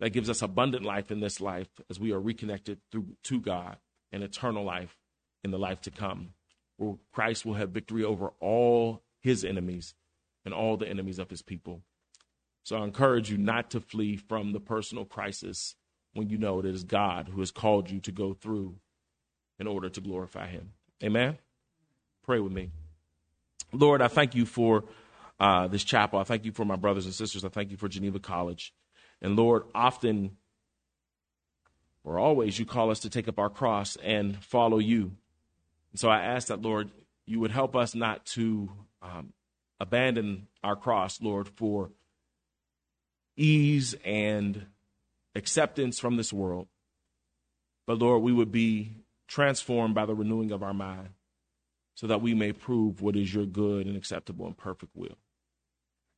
that 0.00 0.10
gives 0.10 0.28
us 0.28 0.42
abundant 0.42 0.84
life 0.84 1.10
in 1.12 1.20
this 1.20 1.40
life 1.40 1.68
as 1.88 2.00
we 2.00 2.12
are 2.12 2.20
reconnected 2.20 2.78
through, 2.90 3.06
to 3.24 3.40
God 3.40 3.76
and 4.10 4.22
eternal 4.22 4.64
life 4.64 4.96
in 5.44 5.52
the 5.52 5.58
life 5.58 5.80
to 5.82 5.90
come, 5.90 6.30
where 6.76 6.96
Christ 7.12 7.46
will 7.46 7.54
have 7.54 7.70
victory 7.70 8.02
over 8.02 8.32
all 8.40 9.02
his 9.20 9.44
enemies 9.44 9.94
and 10.44 10.52
all 10.52 10.76
the 10.76 10.88
enemies 10.88 11.18
of 11.18 11.30
his 11.30 11.42
people. 11.42 11.82
So 12.62 12.76
I 12.76 12.84
encourage 12.84 13.30
you 13.30 13.38
not 13.38 13.70
to 13.70 13.80
flee 13.80 14.16
from 14.16 14.52
the 14.52 14.60
personal 14.60 15.04
crisis 15.04 15.74
when 16.14 16.28
you 16.28 16.38
know 16.38 16.58
it 16.58 16.66
is 16.66 16.84
God 16.84 17.28
who 17.28 17.40
has 17.40 17.50
called 17.50 17.90
you 17.90 18.00
to 18.00 18.12
go 18.12 18.34
through 18.34 18.76
in 19.58 19.66
order 19.66 19.88
to 19.88 20.00
glorify 20.00 20.48
him. 20.48 20.72
Amen? 21.02 21.38
Pray 22.24 22.40
with 22.40 22.52
me. 22.52 22.70
Lord, 23.72 24.02
I 24.02 24.08
thank 24.08 24.34
you 24.34 24.44
for 24.44 24.84
uh, 25.38 25.68
this 25.68 25.84
chapel. 25.84 26.18
I 26.18 26.24
thank 26.24 26.44
you 26.44 26.52
for 26.52 26.64
my 26.64 26.76
brothers 26.76 27.06
and 27.06 27.14
sisters. 27.14 27.44
I 27.44 27.48
thank 27.48 27.70
you 27.70 27.76
for 27.76 27.88
Geneva 27.88 28.18
College. 28.18 28.74
And 29.22 29.36
Lord, 29.36 29.64
often 29.74 30.36
or 32.04 32.18
always 32.18 32.58
you 32.58 32.64
call 32.64 32.90
us 32.90 33.00
to 33.00 33.10
take 33.10 33.28
up 33.28 33.38
our 33.38 33.50
cross 33.50 33.96
and 33.96 34.36
follow 34.42 34.78
you. 34.78 35.12
And 35.92 36.00
so 36.00 36.08
I 36.08 36.20
ask 36.20 36.48
that, 36.48 36.62
Lord, 36.62 36.90
you 37.26 37.40
would 37.40 37.50
help 37.50 37.76
us 37.76 37.94
not 37.94 38.24
to 38.26 38.70
um, 39.02 39.32
abandon 39.78 40.48
our 40.64 40.76
cross, 40.76 41.20
Lord, 41.20 41.48
for 41.48 41.90
ease 43.36 43.94
and 44.04 44.66
acceptance 45.34 45.98
from 45.98 46.16
this 46.16 46.32
world. 46.32 46.68
But 47.86 47.98
Lord, 47.98 48.22
we 48.22 48.32
would 48.32 48.52
be 48.52 48.96
transformed 49.28 49.94
by 49.94 50.06
the 50.06 50.14
renewing 50.14 50.52
of 50.52 50.62
our 50.62 50.74
mind 50.74 51.10
so 51.94 52.06
that 52.06 52.22
we 52.22 52.34
may 52.34 52.52
prove 52.52 53.02
what 53.02 53.16
is 53.16 53.32
your 53.32 53.46
good 53.46 53.86
and 53.86 53.96
acceptable 53.96 54.46
and 54.46 54.56
perfect 54.56 54.94
will. 54.94 55.18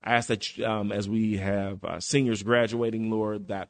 I 0.02 0.14
ask 0.14 0.28
that 0.28 0.60
um, 0.60 0.90
as 0.92 1.08
we 1.08 1.36
have 1.36 1.84
uh, 1.84 2.00
seniors 2.00 2.42
graduating, 2.42 3.10
Lord, 3.10 3.48
that 3.48 3.68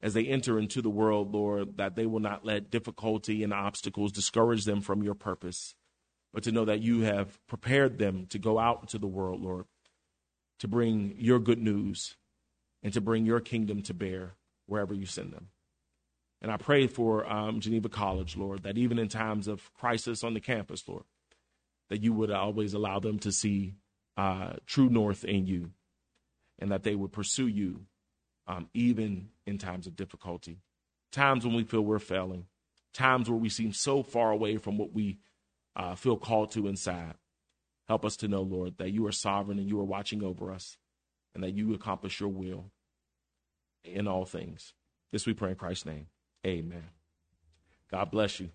as 0.00 0.14
they 0.14 0.26
enter 0.26 0.58
into 0.58 0.82
the 0.82 0.90
world, 0.90 1.32
Lord, 1.32 1.76
that 1.76 1.96
they 1.96 2.06
will 2.06 2.20
not 2.20 2.44
let 2.44 2.70
difficulty 2.70 3.42
and 3.42 3.52
obstacles 3.52 4.12
discourage 4.12 4.64
them 4.64 4.80
from 4.80 5.02
your 5.02 5.14
purpose, 5.14 5.74
but 6.32 6.44
to 6.44 6.52
know 6.52 6.64
that 6.64 6.80
you 6.80 7.02
have 7.02 7.44
prepared 7.46 7.98
them 7.98 8.26
to 8.30 8.38
go 8.38 8.58
out 8.58 8.80
into 8.82 8.98
the 8.98 9.06
world, 9.06 9.40
Lord, 9.40 9.66
to 10.60 10.68
bring 10.68 11.14
your 11.18 11.38
good 11.38 11.58
news 11.58 12.16
and 12.82 12.92
to 12.92 13.00
bring 13.00 13.26
your 13.26 13.40
kingdom 13.40 13.82
to 13.82 13.94
bear 13.94 14.34
wherever 14.66 14.94
you 14.94 15.06
send 15.06 15.32
them. 15.32 15.48
And 16.40 16.52
I 16.52 16.56
pray 16.56 16.86
for 16.86 17.30
um, 17.30 17.60
Geneva 17.60 17.88
College, 17.88 18.36
Lord, 18.36 18.62
that 18.62 18.78
even 18.78 18.98
in 18.98 19.08
times 19.08 19.48
of 19.48 19.72
crisis 19.74 20.22
on 20.22 20.34
the 20.34 20.40
campus, 20.40 20.86
Lord, 20.86 21.04
that 21.90 22.02
you 22.02 22.12
would 22.12 22.30
always 22.30 22.74
allow 22.74 23.00
them 23.00 23.18
to 23.20 23.32
see 23.32 23.74
uh, 24.16 24.52
true 24.66 24.88
north 24.88 25.24
in 25.24 25.46
you 25.46 25.72
and 26.58 26.70
that 26.70 26.82
they 26.82 26.94
would 26.94 27.12
pursue 27.12 27.48
you 27.48 27.86
um, 28.46 28.68
even 28.72 29.28
in 29.46 29.58
times 29.58 29.86
of 29.86 29.96
difficulty, 29.96 30.58
times 31.12 31.44
when 31.44 31.54
we 31.54 31.64
feel 31.64 31.82
we're 31.82 31.98
failing, 31.98 32.46
times 32.92 33.28
where 33.28 33.38
we 33.38 33.48
seem 33.48 33.72
so 33.72 34.02
far 34.02 34.30
away 34.30 34.56
from 34.56 34.78
what 34.78 34.92
we 34.92 35.18
uh, 35.76 35.94
feel 35.94 36.16
called 36.16 36.52
to 36.52 36.66
inside. 36.66 37.14
Help 37.88 38.04
us 38.04 38.16
to 38.18 38.28
know, 38.28 38.42
Lord, 38.42 38.78
that 38.78 38.90
you 38.90 39.06
are 39.06 39.12
sovereign 39.12 39.58
and 39.58 39.68
you 39.68 39.80
are 39.80 39.84
watching 39.84 40.22
over 40.22 40.52
us 40.52 40.76
and 41.34 41.42
that 41.42 41.52
you 41.52 41.74
accomplish 41.74 42.20
your 42.20 42.28
will 42.28 42.66
in 43.84 44.08
all 44.08 44.24
things. 44.24 44.72
This 45.12 45.26
we 45.26 45.34
pray 45.34 45.50
in 45.50 45.56
Christ's 45.56 45.86
name. 45.86 46.06
Amen. 46.46 46.90
God 47.90 48.10
bless 48.10 48.40
you. 48.40 48.50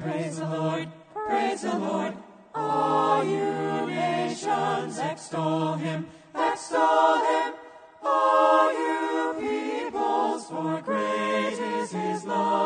Praise 0.00 0.38
the 0.38 0.46
Lord, 0.48 0.88
praise 1.12 1.60
the 1.60 1.78
Lord, 1.78 2.14
all 2.54 3.22
you 3.22 3.86
nations 3.86 4.98
extol 4.98 5.74
him, 5.74 6.06
extol 6.34 7.18
him, 7.18 7.52
all 8.02 8.72
you 8.72 9.34
peoples, 9.38 10.48
for 10.48 10.80
great 10.80 11.58
is 11.58 11.92
his 11.92 12.24
love. 12.24 12.64